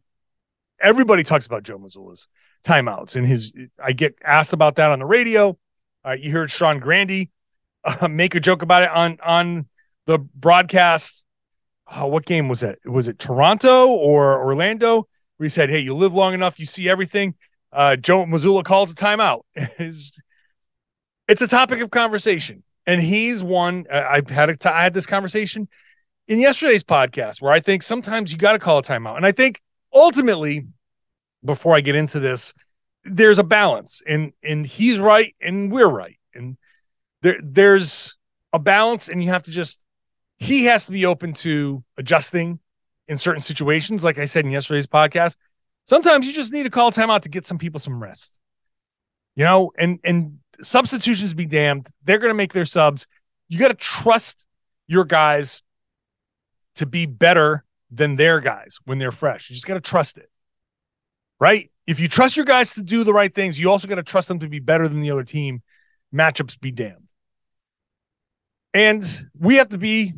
everybody 0.82 1.24
talks 1.24 1.46
about 1.46 1.64
Joe 1.64 1.78
Mazzulla's 1.78 2.28
timeouts 2.66 3.16
and 3.16 3.28
his. 3.28 3.54
I 3.84 3.92
get 3.94 4.16
asked 4.24 4.54
about 4.54 4.76
that 4.76 4.90
on 4.90 5.00
the 5.00 5.06
radio. 5.06 5.58
Uh, 6.06 6.14
you 6.14 6.32
heard 6.32 6.50
Sean 6.50 6.80
Grande 6.80 7.28
uh, 7.84 8.08
make 8.08 8.36
a 8.36 8.40
joke 8.40 8.62
about 8.62 8.84
it 8.84 8.90
on 8.90 9.18
on 9.24 9.68
the 10.06 10.18
broadcast. 10.18 11.26
Uh, 11.86 12.08
what 12.08 12.26
game 12.26 12.48
was 12.48 12.64
it? 12.64 12.80
Was 12.86 13.08
it 13.08 13.20
Toronto 13.20 13.88
or 13.88 14.42
Orlando? 14.44 15.08
Where 15.38 15.46
he 15.46 15.50
said, 15.50 15.70
"Hey, 15.70 15.80
you 15.80 15.96
live 15.96 16.14
long 16.14 16.34
enough, 16.34 16.60
you 16.60 16.66
see 16.66 16.90
everything." 16.90 17.36
Uh, 17.74 17.96
Joe 17.96 18.26
Mazzulla 18.26 18.64
calls 18.64 18.92
a 18.92 18.96
timeout. 18.96 19.42
it's 19.56 20.22
a 21.42 21.48
topic 21.48 21.82
of 21.82 21.92
conversation. 21.92 22.64
And 22.86 23.02
he's 23.02 23.44
one 23.44 23.86
I've 23.92 24.30
had 24.30 24.50
a 24.50 24.74
I 24.74 24.84
had 24.84 24.94
this 24.94 25.06
conversation 25.06 25.70
in 26.28 26.40
yesterday's 26.40 26.84
podcast 26.84 27.42
where 27.42 27.54
I 27.54 27.60
think 27.60 27.82
sometimes 27.82 28.32
you 28.32 28.38
got 28.38 28.54
to 28.54 28.60
call 28.60 28.80
a 28.80 28.84
timeout. 28.84 29.18
And 29.18 29.26
I 29.26 29.32
think 29.32 29.62
ultimately, 29.94 30.68
before 31.44 31.76
I 31.76 31.82
get 31.82 31.96
into 31.96 32.20
this, 32.20 32.54
there's 33.06 33.40
a 33.40 33.44
balance 33.44 34.02
and 34.08 34.34
and 34.44 34.66
he's 34.66 35.00
right 35.00 35.36
and 35.42 35.72
we're 35.72 35.88
right. 35.88 36.18
And 36.34 36.58
there 37.22 37.40
there's 37.42 38.18
a 38.52 38.60
balance 38.60 39.08
and 39.08 39.24
you 39.24 39.30
have 39.30 39.44
to 39.44 39.52
just 39.52 39.84
he 40.38 40.66
has 40.66 40.86
to 40.88 40.92
be 40.92 41.06
open 41.06 41.34
to 41.34 41.84
adjusting 41.98 42.60
in 43.08 43.18
certain 43.18 43.42
situations. 43.42 44.04
Like 44.04 44.18
I 44.18 44.26
said 44.26 44.46
in 44.46 44.52
yesterday's 44.52 44.88
podcast, 44.88 45.36
sometimes 45.86 46.28
you 46.28 46.34
just 46.34 46.54
need 46.54 46.64
to 46.64 46.70
call 46.70 46.92
timeout 46.92 47.22
to 47.22 47.30
get 47.30 47.46
some 47.46 47.58
people 47.58 47.80
some 47.80 48.02
rest. 48.02 48.40
You 49.36 49.44
know, 49.44 49.72
and 49.78 50.00
and 50.04 50.40
substitutions 50.62 51.34
be 51.34 51.46
damned. 51.46 51.90
They're 52.04 52.20
going 52.20 52.30
to 52.30 52.36
make 52.36 52.54
their 52.54 52.66
subs. 52.66 53.08
You 53.50 53.58
got 53.60 53.70
to 53.70 53.74
trust 53.74 54.48
your 54.88 55.06
guys 55.06 55.64
to 56.76 56.86
be 56.86 57.06
better 57.06 57.64
than 57.92 58.16
their 58.16 58.40
guys 58.40 58.78
when 58.86 58.98
they're 58.98 59.12
fresh. 59.12 59.50
You 59.50 59.56
just 59.56 59.68
got 59.68 59.76
to 59.76 59.82
trust 59.82 60.18
it. 60.18 60.30
Right? 61.40 61.72
if 61.86 62.00
you 62.00 62.08
trust 62.08 62.36
your 62.36 62.46
guys 62.46 62.72
to 62.72 62.84
do 62.84 63.04
the 63.04 63.14
right 63.14 63.34
things, 63.34 63.60
you 63.60 63.70
also 63.70 63.88
got 63.88 63.96
to 63.96 64.04
trust 64.04 64.28
them 64.28 64.40
to 64.40 64.48
be 64.48 64.60
better 64.60 64.88
than 64.88 65.02
the 65.02 65.12
other 65.12 65.24
team. 65.24 65.62
Matchups 66.14 66.60
be 66.60 66.72
damned. 66.72 67.08
And 68.74 69.06
we 69.38 69.56
have 69.56 69.70
to 69.70 69.78
be 69.78 70.14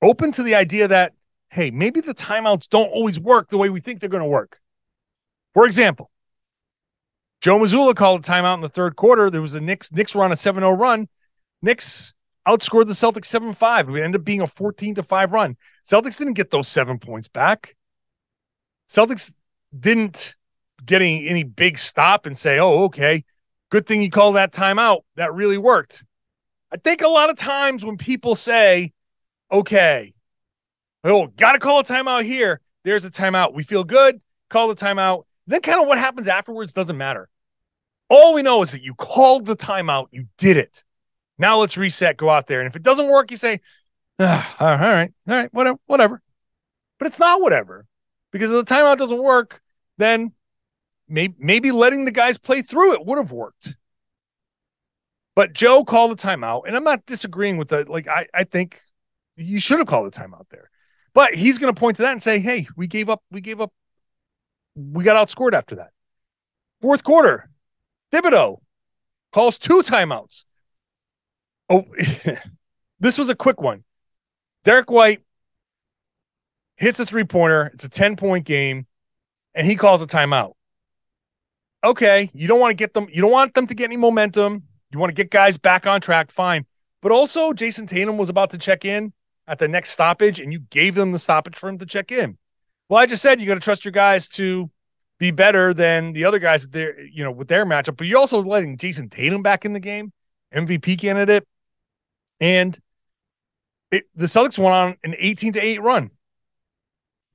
open 0.00 0.32
to 0.32 0.42
the 0.42 0.54
idea 0.54 0.88
that, 0.88 1.12
hey, 1.50 1.70
maybe 1.70 2.00
the 2.00 2.14
timeouts 2.14 2.68
don't 2.68 2.88
always 2.88 3.18
work 3.18 3.48
the 3.48 3.58
way 3.58 3.68
we 3.68 3.80
think 3.80 4.00
they're 4.00 4.08
going 4.08 4.22
to 4.22 4.28
work. 4.28 4.58
For 5.56 5.64
example, 5.64 6.10
Joe 7.40 7.58
Mazzulla 7.58 7.96
called 7.96 8.20
a 8.20 8.30
timeout 8.30 8.56
in 8.56 8.60
the 8.60 8.68
third 8.68 8.94
quarter. 8.94 9.30
There 9.30 9.40
was 9.40 9.54
a 9.54 9.60
Knicks, 9.62 9.90
Knicks 9.90 10.14
were 10.14 10.22
on 10.22 10.30
a 10.30 10.36
7 10.36 10.60
0 10.60 10.72
run. 10.72 11.08
Knicks 11.62 12.12
outscored 12.46 12.88
the 12.88 12.92
Celtics 12.92 13.24
7 13.24 13.54
5. 13.54 13.88
It 13.88 14.02
ended 14.02 14.20
up 14.20 14.24
being 14.26 14.42
a 14.42 14.46
14 14.46 14.96
to 14.96 15.02
5 15.02 15.32
run. 15.32 15.56
Celtics 15.82 16.18
didn't 16.18 16.34
get 16.34 16.50
those 16.50 16.68
seven 16.68 16.98
points 16.98 17.28
back. 17.28 17.74
Celtics 18.86 19.34
didn't 19.74 20.36
get 20.84 21.00
any, 21.00 21.26
any 21.26 21.42
big 21.42 21.78
stop 21.78 22.26
and 22.26 22.36
say, 22.36 22.58
oh, 22.58 22.84
okay, 22.84 23.24
good 23.70 23.86
thing 23.86 24.02
you 24.02 24.10
called 24.10 24.36
that 24.36 24.52
timeout. 24.52 25.04
That 25.14 25.32
really 25.32 25.56
worked. 25.56 26.04
I 26.70 26.76
think 26.76 27.00
a 27.00 27.08
lot 27.08 27.30
of 27.30 27.36
times 27.38 27.82
when 27.82 27.96
people 27.96 28.34
say, 28.34 28.92
okay, 29.50 30.12
oh, 31.02 31.28
got 31.28 31.52
to 31.52 31.58
call 31.58 31.78
a 31.78 31.84
timeout 31.84 32.26
here, 32.26 32.60
there's 32.84 33.06
a 33.06 33.10
timeout. 33.10 33.54
We 33.54 33.62
feel 33.62 33.84
good, 33.84 34.20
call 34.50 34.68
the 34.68 34.76
timeout. 34.76 35.22
Then 35.46 35.60
kind 35.60 35.80
of 35.80 35.86
what 35.86 35.98
happens 35.98 36.28
afterwards 36.28 36.72
doesn't 36.72 36.96
matter. 36.96 37.28
All 38.08 38.34
we 38.34 38.42
know 38.42 38.62
is 38.62 38.72
that 38.72 38.82
you 38.82 38.94
called 38.94 39.46
the 39.46 39.56
timeout, 39.56 40.08
you 40.10 40.26
did 40.38 40.56
it. 40.56 40.84
Now 41.38 41.58
let's 41.58 41.76
reset, 41.76 42.16
go 42.16 42.30
out 42.30 42.46
there. 42.46 42.60
And 42.60 42.68
if 42.68 42.76
it 42.76 42.82
doesn't 42.82 43.08
work, 43.10 43.30
you 43.30 43.36
say, 43.36 43.60
ah, 44.18 44.56
all 44.60 44.66
right, 44.68 45.12
all 45.28 45.36
right, 45.36 45.52
whatever, 45.52 45.78
whatever. 45.86 46.22
But 46.98 47.06
it's 47.06 47.18
not 47.18 47.40
whatever 47.40 47.86
because 48.32 48.52
if 48.52 48.64
the 48.64 48.74
timeout 48.74 48.98
doesn't 48.98 49.22
work, 49.22 49.60
then 49.98 50.32
maybe, 51.08 51.34
maybe 51.38 51.72
letting 51.72 52.04
the 52.04 52.10
guys 52.10 52.38
play 52.38 52.62
through 52.62 52.94
it 52.94 53.04
would 53.04 53.18
have 53.18 53.32
worked. 53.32 53.76
But 55.34 55.52
Joe 55.52 55.84
called 55.84 56.16
the 56.16 56.22
timeout, 56.22 56.62
and 56.66 56.74
I'm 56.74 56.84
not 56.84 57.04
disagreeing 57.04 57.58
with 57.58 57.68
that. 57.68 57.90
Like, 57.90 58.08
I, 58.08 58.26
I 58.32 58.44
think 58.44 58.80
you 59.36 59.60
should 59.60 59.78
have 59.78 59.86
called 59.86 60.10
the 60.10 60.18
timeout 60.18 60.48
there. 60.50 60.70
But 61.12 61.34
he's 61.34 61.58
going 61.58 61.74
to 61.74 61.78
point 61.78 61.96
to 61.98 62.02
that 62.02 62.12
and 62.12 62.22
say, 62.22 62.38
hey, 62.38 62.66
we 62.76 62.86
gave 62.86 63.10
up, 63.10 63.22
we 63.30 63.42
gave 63.42 63.60
up, 63.60 63.72
we 64.76 65.02
got 65.02 65.16
outscored 65.16 65.54
after 65.54 65.76
that. 65.76 65.90
Fourth 66.80 67.02
quarter, 67.02 67.48
Thibodeau 68.12 68.60
calls 69.32 69.58
two 69.58 69.82
timeouts. 69.82 70.44
Oh, 71.68 71.84
this 73.00 73.18
was 73.18 73.28
a 73.28 73.34
quick 73.34 73.60
one. 73.60 73.82
Derrick 74.62 74.90
White 74.90 75.22
hits 76.76 77.00
a 77.00 77.06
three 77.06 77.24
pointer. 77.24 77.70
It's 77.74 77.84
a 77.84 77.88
10 77.88 78.16
point 78.16 78.44
game, 78.44 78.86
and 79.54 79.66
he 79.66 79.76
calls 79.76 80.02
a 80.02 80.06
timeout. 80.06 80.52
Okay, 81.82 82.30
you 82.34 82.48
don't 82.48 82.60
want 82.60 82.72
to 82.72 82.76
get 82.76 82.94
them, 82.94 83.08
you 83.10 83.22
don't 83.22 83.30
want 83.30 83.54
them 83.54 83.66
to 83.66 83.74
get 83.74 83.84
any 83.84 83.96
momentum. 83.96 84.64
You 84.92 84.98
want 84.98 85.10
to 85.10 85.14
get 85.14 85.30
guys 85.30 85.56
back 85.56 85.86
on 85.86 86.00
track, 86.00 86.30
fine. 86.30 86.64
But 87.02 87.12
also, 87.12 87.52
Jayson 87.52 87.86
Tatum 87.86 88.18
was 88.18 88.28
about 88.28 88.50
to 88.50 88.58
check 88.58 88.84
in 88.84 89.12
at 89.46 89.58
the 89.58 89.68
next 89.68 89.90
stoppage, 89.90 90.40
and 90.40 90.52
you 90.52 90.60
gave 90.60 90.94
them 90.94 91.12
the 91.12 91.18
stoppage 91.18 91.56
for 91.56 91.68
him 91.68 91.78
to 91.78 91.86
check 91.86 92.12
in. 92.12 92.38
Well, 92.88 93.00
I 93.00 93.06
just 93.06 93.22
said 93.22 93.40
you 93.40 93.46
got 93.46 93.54
to 93.54 93.60
trust 93.60 93.84
your 93.84 93.92
guys 93.92 94.28
to 94.28 94.70
be 95.18 95.30
better 95.30 95.74
than 95.74 96.12
the 96.12 96.24
other 96.24 96.38
guys 96.38 96.62
that 96.62 96.72
they're, 96.72 97.00
you 97.00 97.24
know, 97.24 97.30
with 97.30 97.48
their 97.48 97.64
matchup. 97.64 97.96
But 97.96 98.06
you're 98.06 98.18
also 98.18 98.42
letting 98.42 98.76
Jayson 98.76 99.10
Tatum 99.10 99.42
back 99.42 99.64
in 99.64 99.72
the 99.72 99.80
game, 99.80 100.12
MVP 100.54 100.98
candidate. 101.00 101.46
And 102.40 102.78
it, 103.90 104.04
the 104.14 104.26
Celtics 104.26 104.58
went 104.58 104.74
on 104.74 104.96
an 105.04 105.14
18 105.18 105.54
to 105.54 105.60
8 105.60 105.82
run. 105.82 106.10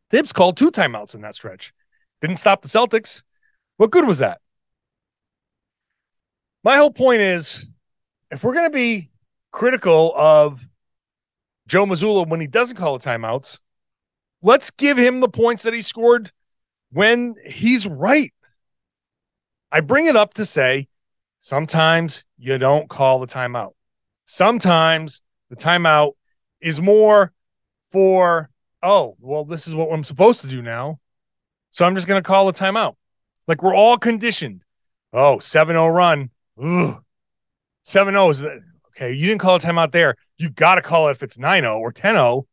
Thibs 0.10 0.34
called 0.34 0.58
two 0.58 0.72
timeouts 0.72 1.16
in 1.16 1.22
that 1.22 1.36
stretch. 1.36 1.74
Didn't 2.22 2.38
stop 2.38 2.62
the 2.62 2.68
Celtics. 2.68 3.24
What 3.78 3.92
good 3.92 4.06
was 4.06 4.20
that? 4.20 4.40
My 6.64 6.78
whole 6.78 6.92
point 6.92 7.22
is 7.22 7.68
if 8.30 8.44
we're 8.44 8.54
going 8.54 8.70
to 8.70 8.76
be 8.76 9.10
critical 9.52 10.14
of 10.16 10.64
Joe 11.68 11.86
Mazzulla 11.86 12.28
when 12.28 12.40
he 12.40 12.48
doesn't 12.48 12.78
call 12.78 12.98
the 12.98 13.04
timeouts, 13.04 13.60
let's 14.42 14.72
give 14.72 14.98
him 14.98 15.20
the 15.20 15.30
points 15.30 15.64
that 15.64 15.74
he 15.74 15.82
scored 15.82 16.32
when 16.92 17.36
he's 17.46 17.88
right. 17.88 18.34
I 19.72 19.82
bring 19.82 20.08
it 20.08 20.16
up 20.16 20.34
to 20.36 20.46
say 20.46 20.88
sometimes 21.40 22.26
you 22.38 22.58
don't 22.58 22.90
call 22.90 23.20
the 23.20 23.28
timeout. 23.28 23.72
Sometimes 24.26 25.22
the 25.50 25.56
timeout 25.56 26.14
is 26.60 26.82
more 26.82 27.32
for, 27.90 28.50
oh, 28.84 29.16
well, 29.20 29.46
this 29.46 29.68
is 29.68 29.76
what 29.76 29.92
I'm 29.92 30.04
supposed 30.04 30.42
to 30.42 30.48
do 30.48 30.62
now. 30.62 31.00
So 31.70 31.86
I'm 31.86 31.96
just 31.96 32.08
going 32.08 32.22
to 32.22 32.28
call 32.28 32.48
a 32.50 32.54
timeout. 32.54 32.96
Like 33.48 33.64
we're 33.64 33.76
all 33.76 33.98
conditioned. 33.98 34.64
Oh, 35.14 35.40
7 35.40 35.74
0 35.74 35.88
run. 35.88 36.30
7 37.84 38.14
0 38.14 38.30
is 38.30 38.44
okay. 38.44 39.14
You 39.14 39.28
didn't 39.28 39.42
call 39.42 39.56
a 39.56 39.60
timeout 39.60 39.92
there. 39.92 40.16
You 40.38 40.50
got 40.50 40.76
to 40.76 40.82
call 40.82 41.08
it 41.08 41.12
if 41.12 41.24
it's 41.24 41.38
9 41.38 41.64
0 41.64 41.80
or 41.80 41.92
10 41.92 42.16
0 42.16 42.48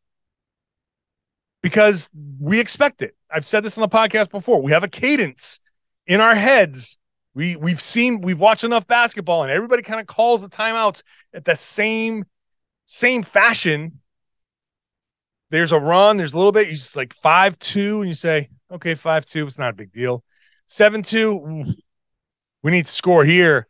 because 1.62 2.11
we 2.40 2.61
expect 2.61 3.03
it. 3.03 3.16
I've 3.31 3.44
said 3.44 3.64
this 3.64 3.77
on 3.77 3.83
the 3.83 3.88
podcast 3.88 4.31
before. 4.31 4.62
We 4.62 4.73
have 4.73 4.85
a 4.85 4.88
cadence 4.88 5.61
in 6.07 6.21
our 6.21 6.35
heads. 6.35 6.99
We 7.35 7.57
we've 7.57 7.81
seen 7.81 8.21
we've 8.21 8.40
watched 8.40 8.64
enough 8.64 8.87
basketball 8.87 9.42
and 9.42 9.53
everybody 9.53 9.83
kind 9.83 10.01
of 10.01 10.07
calls 10.07 10.42
the 10.42 10.49
timeouts 10.49 11.03
at 11.35 11.44
the 11.44 11.55
same 11.55 12.25
same 12.85 13.23
fashion. 13.23 14.01
There's 15.51 15.73
a 15.73 15.79
run, 15.79 16.16
there's 16.16 16.33
a 16.33 16.37
little 16.37 16.53
bit, 16.53 16.68
you 16.68 16.75
just 16.75 16.97
like 16.97 17.14
5-2 17.14 18.01
and 18.01 18.09
you 18.09 18.14
say, 18.14 18.51
"Okay, 18.71 18.94
5-2, 18.94 19.47
it's 19.47 19.59
not 19.59 19.71
a 19.71 19.75
big 19.75 19.92
deal." 19.92 20.23
7-2, 20.68 21.75
we 22.62 22.71
need 22.71 22.87
to 22.87 22.92
score 22.92 23.25
here. 23.25 23.66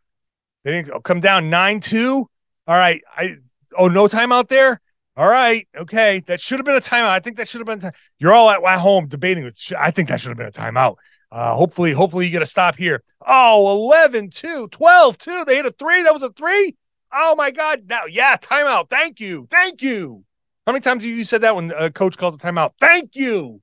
They 0.65 0.73
didn't 0.73 0.91
oh, 0.91 1.01
come 1.01 1.21
down 1.21 1.51
9-2. 1.51 2.17
All 2.17 2.29
right, 2.67 3.03
I 3.17 3.37
oh 3.77 3.89
no 3.89 4.09
timeout 4.09 4.49
there. 4.49 4.81
All 5.19 5.29
right. 5.29 5.67
Okay. 5.77 6.21
That 6.21 6.41
should 6.41 6.61
have 6.61 6.65
been 6.65 6.77
a 6.77 6.81
timeout. 6.81 7.09
I 7.09 7.19
think 7.19 7.39
that 7.39 7.49
should 7.49 7.67
have 7.67 7.81
been. 7.81 7.91
You're 8.21 8.33
all 8.33 8.49
at, 8.49 8.79
home 8.79 9.09
debating. 9.09 9.43
With, 9.43 9.61
I 9.77 9.91
think 9.91 10.09
that 10.09 10.21
should 10.21 10.29
have 10.29 10.39
been 10.39 10.47
a 10.47 10.53
timeout. 10.53 10.95
Uh, 11.33 11.57
hopefully, 11.57 11.91
hopefully 11.91 12.25
you 12.25 12.31
get 12.31 12.41
a 12.41 12.47
stop 12.47 12.77
here. 12.77 13.03
Oh, 13.27 13.89
11, 13.89 14.31
2, 14.31 14.69
12, 14.71 15.19
2. 15.19 15.45
They 15.45 15.57
hit 15.57 15.67
a 15.67 15.73
three. 15.73 16.05
That 16.05 16.15
was 16.15 16.23
a 16.23 16.31
three. 16.31 16.77
Oh 17.13 17.35
my 17.35 17.51
God. 17.51 17.83
Now, 17.89 18.05
yeah, 18.09 18.37
timeout. 18.37 18.91
Thank 18.91 19.19
you. 19.19 19.49
Thank 19.51 19.83
you. 19.83 20.25
How 20.67 20.73
many 20.73 20.83
times 20.83 21.03
have 21.03 21.13
you 21.13 21.25
said 21.25 21.41
that 21.41 21.57
when 21.57 21.73
a 21.77 21.91
coach 21.91 22.17
calls 22.17 22.37
a 22.37 22.39
timeout? 22.39 22.75
Thank 22.81 23.17
you. 23.17 23.61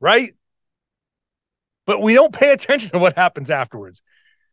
Right. 0.00 0.34
But 1.86 2.02
we 2.02 2.12
don't 2.12 2.34
pay 2.34 2.52
attention 2.52 2.90
to 2.90 2.98
what 2.98 3.16
happens 3.16 3.50
afterwards. 3.50 4.02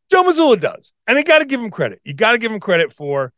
Joe 0.10 0.24
Mazzulla 0.24 0.60
does. 0.60 0.94
And 1.08 1.18
you 1.18 1.26
got 1.26 1.40
to 1.40 1.46
give 1.46 1.60
him 1.60 1.72
credit. 1.72 2.00
You 2.06 2.14
got 2.14 2.32
to 2.32 2.38
give 2.38 2.54
him 2.54 2.62
credit 2.62 2.94
for 2.94 3.34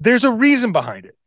there's 0.00 0.24
a 0.24 0.32
reason 0.32 0.72
behind 0.72 1.04
it 1.04 1.18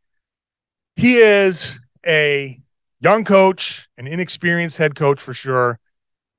he 1.01 1.15
is 1.15 1.79
a 2.05 2.59
young 2.99 3.23
coach, 3.23 3.89
an 3.97 4.05
inexperienced 4.05 4.77
head 4.77 4.93
coach 4.93 5.19
for 5.19 5.33
sure. 5.33 5.79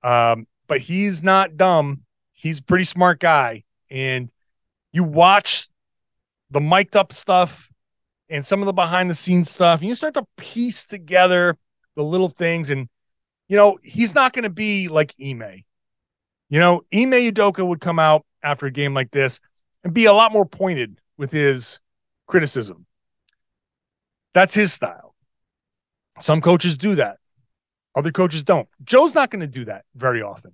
Um, 0.04 0.46
but 0.68 0.80
he's 0.80 1.20
not 1.20 1.56
dumb. 1.56 2.02
He's 2.32 2.60
a 2.60 2.62
pretty 2.62 2.84
smart 2.84 3.18
guy. 3.18 3.64
And 3.90 4.30
you 4.92 5.02
watch 5.02 5.66
the 6.52 6.60
mic'd 6.60 6.96
up 6.96 7.12
stuff 7.12 7.70
and 8.28 8.46
some 8.46 8.62
of 8.62 8.66
the 8.66 8.72
behind 8.72 9.10
the 9.10 9.14
scenes 9.14 9.50
stuff, 9.50 9.80
and 9.80 9.88
you 9.88 9.96
start 9.96 10.14
to 10.14 10.24
piece 10.36 10.84
together 10.84 11.58
the 11.96 12.04
little 12.04 12.28
things. 12.28 12.70
And, 12.70 12.88
you 13.48 13.56
know, 13.56 13.78
he's 13.82 14.14
not 14.14 14.32
going 14.32 14.44
to 14.44 14.50
be 14.50 14.86
like 14.86 15.12
Ime. 15.20 15.64
You 16.48 16.60
know, 16.60 16.82
Ime 16.94 17.10
Udoka 17.10 17.66
would 17.66 17.80
come 17.80 17.98
out 17.98 18.24
after 18.44 18.66
a 18.66 18.70
game 18.70 18.94
like 18.94 19.10
this 19.10 19.40
and 19.82 19.92
be 19.92 20.04
a 20.04 20.12
lot 20.12 20.32
more 20.32 20.46
pointed 20.46 21.00
with 21.18 21.32
his 21.32 21.80
criticism. 22.28 22.86
That's 24.34 24.54
his 24.54 24.72
style. 24.72 25.14
Some 26.20 26.40
coaches 26.40 26.76
do 26.76 26.94
that. 26.96 27.18
Other 27.94 28.12
coaches 28.12 28.42
don't. 28.42 28.68
Joe's 28.84 29.14
not 29.14 29.30
going 29.30 29.40
to 29.40 29.46
do 29.46 29.64
that 29.66 29.84
very 29.94 30.22
often. 30.22 30.52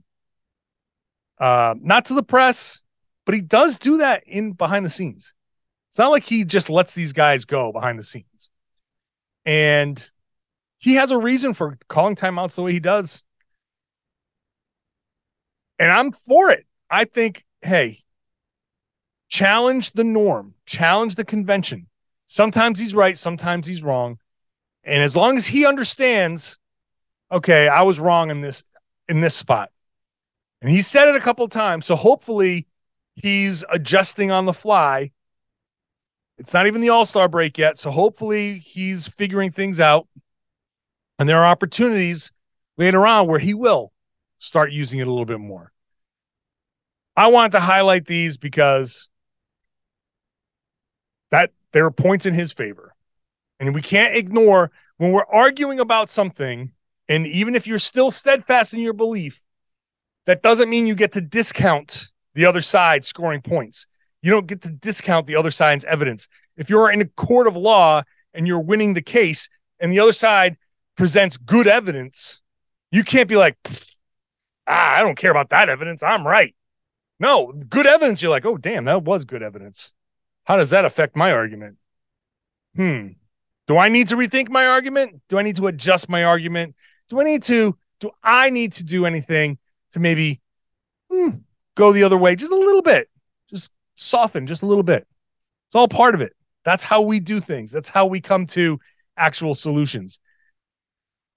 Uh, 1.39 1.75
not 1.81 2.07
to 2.07 2.15
the 2.15 2.23
press, 2.23 2.83
but 3.25 3.35
he 3.35 3.41
does 3.41 3.77
do 3.77 3.99
that 3.99 4.25
in 4.27 4.53
behind 4.53 4.85
the 4.85 4.91
scenes. 4.91 5.35
It's 5.91 5.99
not 5.99 6.11
like 6.11 6.25
he 6.25 6.45
just 6.45 6.69
lets 6.69 6.95
these 6.95 7.13
guys 7.13 7.45
go 7.45 7.73
behind 7.73 7.99
the 7.99 8.03
scenes. 8.03 8.51
And 9.45 10.11
he 10.79 10.95
has 10.95 11.11
a 11.11 11.19
reason 11.19 11.55
for 11.55 11.79
calling 11.89 12.17
timeouts 12.17 12.55
the 12.55 12.63
way 12.63 12.73
he 12.73 12.81
does. 12.81 13.23
And 15.79 15.93
I'm 15.93 16.13
for 16.13 16.51
it. 16.51 16.67
I 16.91 17.05
think, 17.05 17.45
hey, 17.63 18.03
challenge 19.29 19.93
the 19.93 20.05
norm, 20.05 20.55
challenge 20.67 21.15
the 21.15 21.25
convention. 21.25 21.88
Sometimes 22.29 22.79
he's 22.79 22.95
right, 22.95 23.19
sometimes 23.19 23.67
he's 23.67 23.83
wrong. 23.83 24.19
And 24.85 25.03
as 25.03 25.17
long 25.17 25.37
as 25.37 25.47
he 25.47 25.67
understands, 25.67 26.59
okay, 27.33 27.67
I 27.67 27.83
was 27.83 27.99
wrong 27.99 28.31
in 28.31 28.43
this 28.43 28.63
in 29.09 29.21
this 29.21 29.35
spot. 29.35 29.71
And 30.61 30.71
he 30.71 30.83
said 30.83 31.09
it 31.09 31.17
a 31.17 31.21
couple 31.21 31.49
times, 31.49 31.87
so 31.87 31.97
hopefully 31.97 32.67
he's 33.15 33.65
adjusting 33.71 34.31
on 34.31 34.45
the 34.45 34.53
fly. 34.53 35.11
It's 36.37 36.55
not 36.55 36.67
even 36.67 36.81
the 36.81 36.91
All-Star 36.91 37.29
break 37.29 37.59
yet, 37.59 37.79
so 37.79 37.91
hopefully 37.91 38.59
he's 38.59 39.09
figuring 39.09 39.51
things 39.51 39.81
out. 39.81 40.07
And 41.19 41.29
there 41.29 41.39
are 41.39 41.47
opportunities 41.47 42.31
later 42.77 43.07
on 43.07 43.27
where 43.27 43.41
he 43.41 43.55
will. 43.55 43.93
start 44.39 44.71
using 44.73 45.01
it 45.01 45.07
a 45.07 45.11
little 45.11 45.25
bit 45.25 45.41
more. 45.41 45.73
I 47.17 47.29
wanted 47.29 47.53
to 47.53 47.61
highlight 47.61 48.07
these 48.07 48.37
because 48.37 49.09
that 51.31 51.53
there 51.73 51.85
are 51.85 51.91
points 51.91 52.27
in 52.27 52.35
his 52.35 52.53
favor. 52.53 52.95
And 53.61 53.75
we 53.75 53.83
can't 53.83 54.17
ignore 54.17 54.71
when 54.99 55.13
we're 55.13 55.27
arguing 55.27 55.81
about 55.81 56.11
something, 56.11 56.73
and 57.09 57.27
even 57.27 57.55
if 57.55 57.67
you're 57.67 57.79
still 57.79 58.11
steadfast 58.11 58.73
in 58.73 58.81
your 58.81 58.93
belief, 58.93 59.43
that 60.27 60.43
doesn't 60.43 60.69
mean 60.69 60.87
you 60.87 60.95
get 60.95 61.13
to 61.13 61.21
discount 61.21 62.09
the 62.35 62.47
other 62.47 62.61
side 62.61 63.05
scoring 63.05 63.41
points. 63.41 63.87
You 64.23 64.31
don't 64.31 64.47
get 64.47 64.63
to 64.63 64.69
discount 64.69 65.27
the 65.27 65.37
other 65.37 65.51
side's 65.51 65.85
evidence. 65.85 66.29
If 66.57 66.69
you're 66.69 66.91
in 66.91 67.01
a 67.01 67.07
court 67.07 67.47
of 67.47 67.57
law 67.57 68.03
and 68.35 68.47
you're 68.47 68.61
winning 68.61 68.95
the 68.95 69.03
case 69.03 69.49
and 69.81 69.93
the 69.93 70.01
other 70.01 70.13
side 70.13 70.57
presents 70.97 71.37
good 71.37 71.67
evidence, 71.67 72.43
you 72.91 73.05
can't 73.05 73.29
be 73.29 73.37
like, 73.37 73.57
ah, 74.67 74.97
I 74.97 75.01
don't 75.01 75.17
care 75.17 75.31
about 75.31 75.51
that 75.51 75.69
evidence. 75.69 76.03
I'm 76.03 76.27
right. 76.27 76.55
No, 77.21 77.53
good 77.53 77.87
evidence. 77.87 78.21
You're 78.21 78.31
like, 78.31 78.47
oh, 78.47 78.57
damn, 78.57 78.85
that 78.85 79.05
was 79.05 79.25
good 79.25 79.43
evidence. 79.43 79.93
How 80.49 80.57
does 80.57 80.71
that 80.71 80.87
affect 80.87 81.15
my 81.15 81.33
argument? 81.33 81.77
Hmm. 82.75 83.09
Do 83.67 83.77
I 83.77 83.91
need 83.91 84.09
to 84.09 84.17
rethink 84.17 84.49
my 84.49 84.67
argument? 84.67 85.21
Do 85.29 85.39
I 85.39 85.43
need 85.43 85.57
to 85.57 85.67
adjust 85.67 86.09
my 86.09 86.25
argument? 86.25 86.75
Do 87.11 87.21
I 87.21 87.25
need 87.25 87.43
to, 87.45 87.77
do 88.01 88.11
I 88.25 88.49
need 88.49 88.73
to 88.73 88.85
do 88.85 89.05
anything 89.05 89.59
to 89.93 90.01
maybe 90.01 90.41
hmm, 91.13 91.29
go 91.75 91.93
the 91.93 92.03
other 92.03 92.17
way 92.17 92.35
just 92.35 92.51
a 92.51 92.57
little 92.57 92.81
bit? 92.81 93.11
Just 93.51 93.71
soften 93.95 94.47
just 94.47 94.63
a 94.63 94.67
little 94.67 94.83
bit. 94.83 95.07
It's 95.67 95.75
all 95.75 95.87
part 95.87 96.15
of 96.15 96.23
it. 96.23 96.35
That's 96.65 96.83
how 96.83 97.03
we 97.03 97.21
do 97.21 97.41
things. 97.41 97.71
That's 97.71 97.91
how 97.91 98.07
we 98.07 98.23
come 98.23 98.47
to 98.47 98.81
actual 99.19 99.55
solutions. 99.55 100.19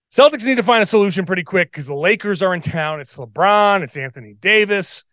Celtics 0.10 0.46
need 0.46 0.56
to 0.56 0.64
find 0.64 0.82
a 0.82 0.86
solution 0.86 1.26
pretty 1.26 1.44
quick 1.44 1.70
because 1.70 1.86
the 1.86 1.96
Lakers 1.96 2.42
are 2.42 2.54
in 2.54 2.62
town. 2.62 3.02
It's 3.02 3.18
LeBron, 3.18 3.84
it's 3.84 3.98
Anthony 3.98 4.36
Davis, 4.40 5.04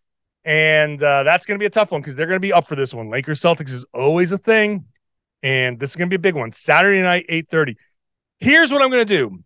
and 0.48 1.02
uh, 1.02 1.24
that's 1.24 1.44
going 1.44 1.56
to 1.56 1.62
be 1.62 1.66
a 1.66 1.70
tough 1.70 1.90
one 1.90 2.00
because 2.00 2.16
they're 2.16 2.26
going 2.26 2.36
to 2.36 2.40
be 2.40 2.54
up 2.54 2.66
for 2.66 2.74
this 2.74 2.94
one. 2.94 3.10
Lakers 3.10 3.38
Celtics 3.38 3.70
is 3.70 3.84
always 3.92 4.32
a 4.32 4.38
thing, 4.38 4.86
and 5.42 5.78
this 5.78 5.90
is 5.90 5.96
going 5.96 6.08
to 6.08 6.10
be 6.10 6.16
a 6.16 6.18
big 6.18 6.34
one. 6.34 6.54
Saturday 6.54 7.02
night, 7.02 7.26
eight 7.28 7.50
thirty. 7.50 7.76
Here's 8.40 8.72
what 8.72 8.80
I'm 8.80 8.88
going 8.88 9.06
to 9.06 9.16
do. 9.16 9.44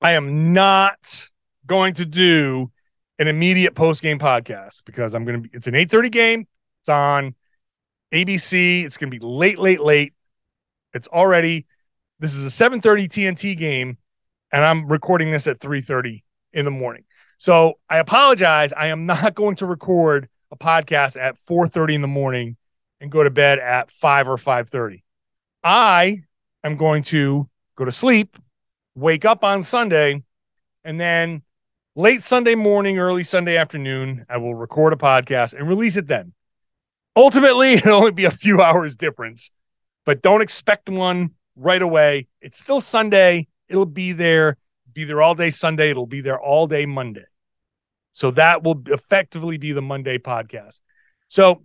I 0.00 0.12
am 0.12 0.52
not 0.52 1.28
going 1.66 1.94
to 1.94 2.06
do 2.06 2.70
an 3.18 3.26
immediate 3.26 3.74
post 3.74 4.02
game 4.02 4.20
podcast 4.20 4.84
because 4.84 5.14
I'm 5.14 5.24
going 5.24 5.42
to 5.42 5.48
be. 5.48 5.50
It's 5.52 5.66
an 5.66 5.74
eight 5.74 5.90
thirty 5.90 6.10
game. 6.10 6.46
It's 6.82 6.88
on 6.88 7.34
ABC. 8.14 8.84
It's 8.84 8.96
going 8.98 9.10
to 9.10 9.18
be 9.18 9.26
late, 9.26 9.58
late, 9.58 9.80
late. 9.80 10.14
It's 10.94 11.08
already. 11.08 11.66
This 12.20 12.34
is 12.34 12.46
a 12.46 12.64
7:30 12.70 13.08
TNT 13.08 13.56
game 13.56 13.98
and 14.52 14.64
I'm 14.64 14.86
recording 14.86 15.30
this 15.30 15.46
at 15.46 15.58
3:30 15.58 16.22
in 16.52 16.64
the 16.64 16.70
morning. 16.70 17.04
So 17.40 17.78
I 17.88 17.96
apologize. 17.98 18.74
I 18.74 18.88
am 18.88 19.06
not 19.06 19.34
going 19.34 19.56
to 19.56 19.66
record 19.66 20.28
a 20.52 20.56
podcast 20.56 21.20
at 21.20 21.36
4:30 21.38 21.94
in 21.94 22.02
the 22.02 22.08
morning 22.08 22.56
and 23.00 23.10
go 23.10 23.24
to 23.24 23.30
bed 23.30 23.58
at 23.58 23.90
5 23.90 24.28
or 24.28 24.36
5:30. 24.36 25.02
I 25.64 26.22
am 26.62 26.76
going 26.76 27.02
to 27.04 27.48
go 27.76 27.86
to 27.86 27.92
sleep, 27.92 28.36
wake 28.94 29.24
up 29.24 29.42
on 29.42 29.62
Sunday, 29.62 30.22
and 30.84 31.00
then 31.00 31.42
late 31.96 32.22
Sunday 32.22 32.54
morning, 32.54 32.98
early 32.98 33.24
Sunday 33.24 33.56
afternoon, 33.56 34.26
I 34.28 34.36
will 34.36 34.54
record 34.54 34.92
a 34.92 34.96
podcast 34.96 35.54
and 35.54 35.66
release 35.66 35.96
it 35.96 36.08
then. 36.08 36.34
Ultimately, 37.16 37.72
it'll 37.74 37.94
only 37.94 38.12
be 38.12 38.26
a 38.26 38.30
few 38.30 38.60
hours 38.62 38.96
difference, 38.96 39.50
but 40.04 40.20
don't 40.20 40.42
expect 40.42 40.90
one 40.90 41.30
right 41.56 41.80
away. 41.80 42.28
It's 42.42 42.58
still 42.58 42.82
Sunday. 42.82 43.48
It'll 43.66 43.86
be 43.86 44.12
there, 44.12 44.58
be 45.00 45.04
there 45.04 45.22
all 45.22 45.34
day 45.34 45.50
Sunday. 45.50 45.90
It'll 45.90 46.06
be 46.06 46.20
there 46.20 46.40
all 46.40 46.66
day 46.66 46.86
Monday. 46.86 47.24
So 48.12 48.30
that 48.32 48.62
will 48.62 48.82
effectively 48.86 49.56
be 49.56 49.72
the 49.72 49.82
Monday 49.82 50.18
podcast. 50.18 50.80
So 51.28 51.62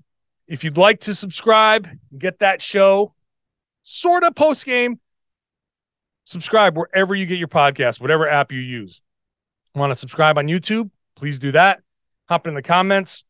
if 0.47 0.63
you'd 0.63 0.77
like 0.77 1.01
to 1.01 1.15
subscribe, 1.15 1.87
and 2.11 2.19
get 2.19 2.39
that 2.39 2.61
show 2.61 3.13
sort 3.81 4.23
of 4.23 4.35
post 4.35 4.65
game, 4.65 4.99
subscribe 6.23 6.77
wherever 6.77 7.15
you 7.15 7.25
get 7.25 7.39
your 7.39 7.47
podcast, 7.47 7.99
whatever 7.99 8.29
app 8.29 8.51
you 8.51 8.59
use. 8.59 9.01
Want 9.73 9.91
to 9.91 9.97
subscribe 9.97 10.37
on 10.37 10.47
YouTube? 10.47 10.89
Please 11.15 11.39
do 11.39 11.51
that. 11.51 11.81
Hop 12.29 12.47
in 12.47 12.53
the 12.53 12.61
comments. 12.61 13.23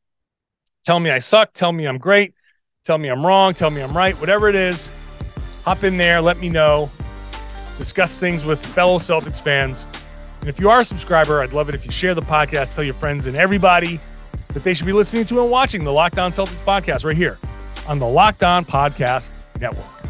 Tell 0.86 0.99
me 0.99 1.10
I 1.10 1.20
suck. 1.20 1.53
Tell 1.53 1.72
me 1.72 1.86
I'm 1.86 1.97
great. 1.97 2.36
Tell 2.84 2.97
me 2.97 3.08
I'm 3.08 3.26
wrong. 3.26 3.53
Tell 3.53 3.72
me 3.72 3.82
I'm 3.82 3.95
right. 3.97 4.14
Whatever 4.20 4.49
it 4.49 4.56
is, 4.56 4.93
hop 5.64 5.84
in 5.84 5.97
there. 5.97 6.22
Let 6.22 6.39
me 6.39 6.49
know 6.49 6.91
discuss 7.78 8.17
things 8.17 8.43
with 8.43 8.63
fellow 8.65 8.97
Celtics 8.97 9.41
fans. 9.41 9.86
And 10.41 10.49
if 10.49 10.59
you 10.59 10.69
are 10.69 10.82
a 10.82 10.86
subscriber, 10.86 11.41
I'd 11.41 11.53
love 11.53 11.69
it 11.69 11.76
if 11.76 11.86
you 11.86 11.91
share 11.91 12.13
the 12.13 12.21
podcast, 12.21 12.76
tell 12.76 12.84
your 12.84 12.93
friends 12.95 13.26
and 13.26 13.36
everybody 13.36 13.99
that 14.53 14.63
they 14.63 14.73
should 14.73 14.86
be 14.86 14.93
listening 14.93 15.26
to 15.26 15.41
and 15.41 15.49
watching 15.49 15.84
the 15.84 15.91
Locked 15.91 16.19
On 16.19 16.32
Celtics 16.32 16.63
podcast 16.63 17.05
right 17.05 17.17
here 17.17 17.38
on 17.88 17.99
the 17.99 18.07
Locked 18.07 18.43
On 18.43 18.63
Podcast 18.63 19.32
Network. 19.59 20.05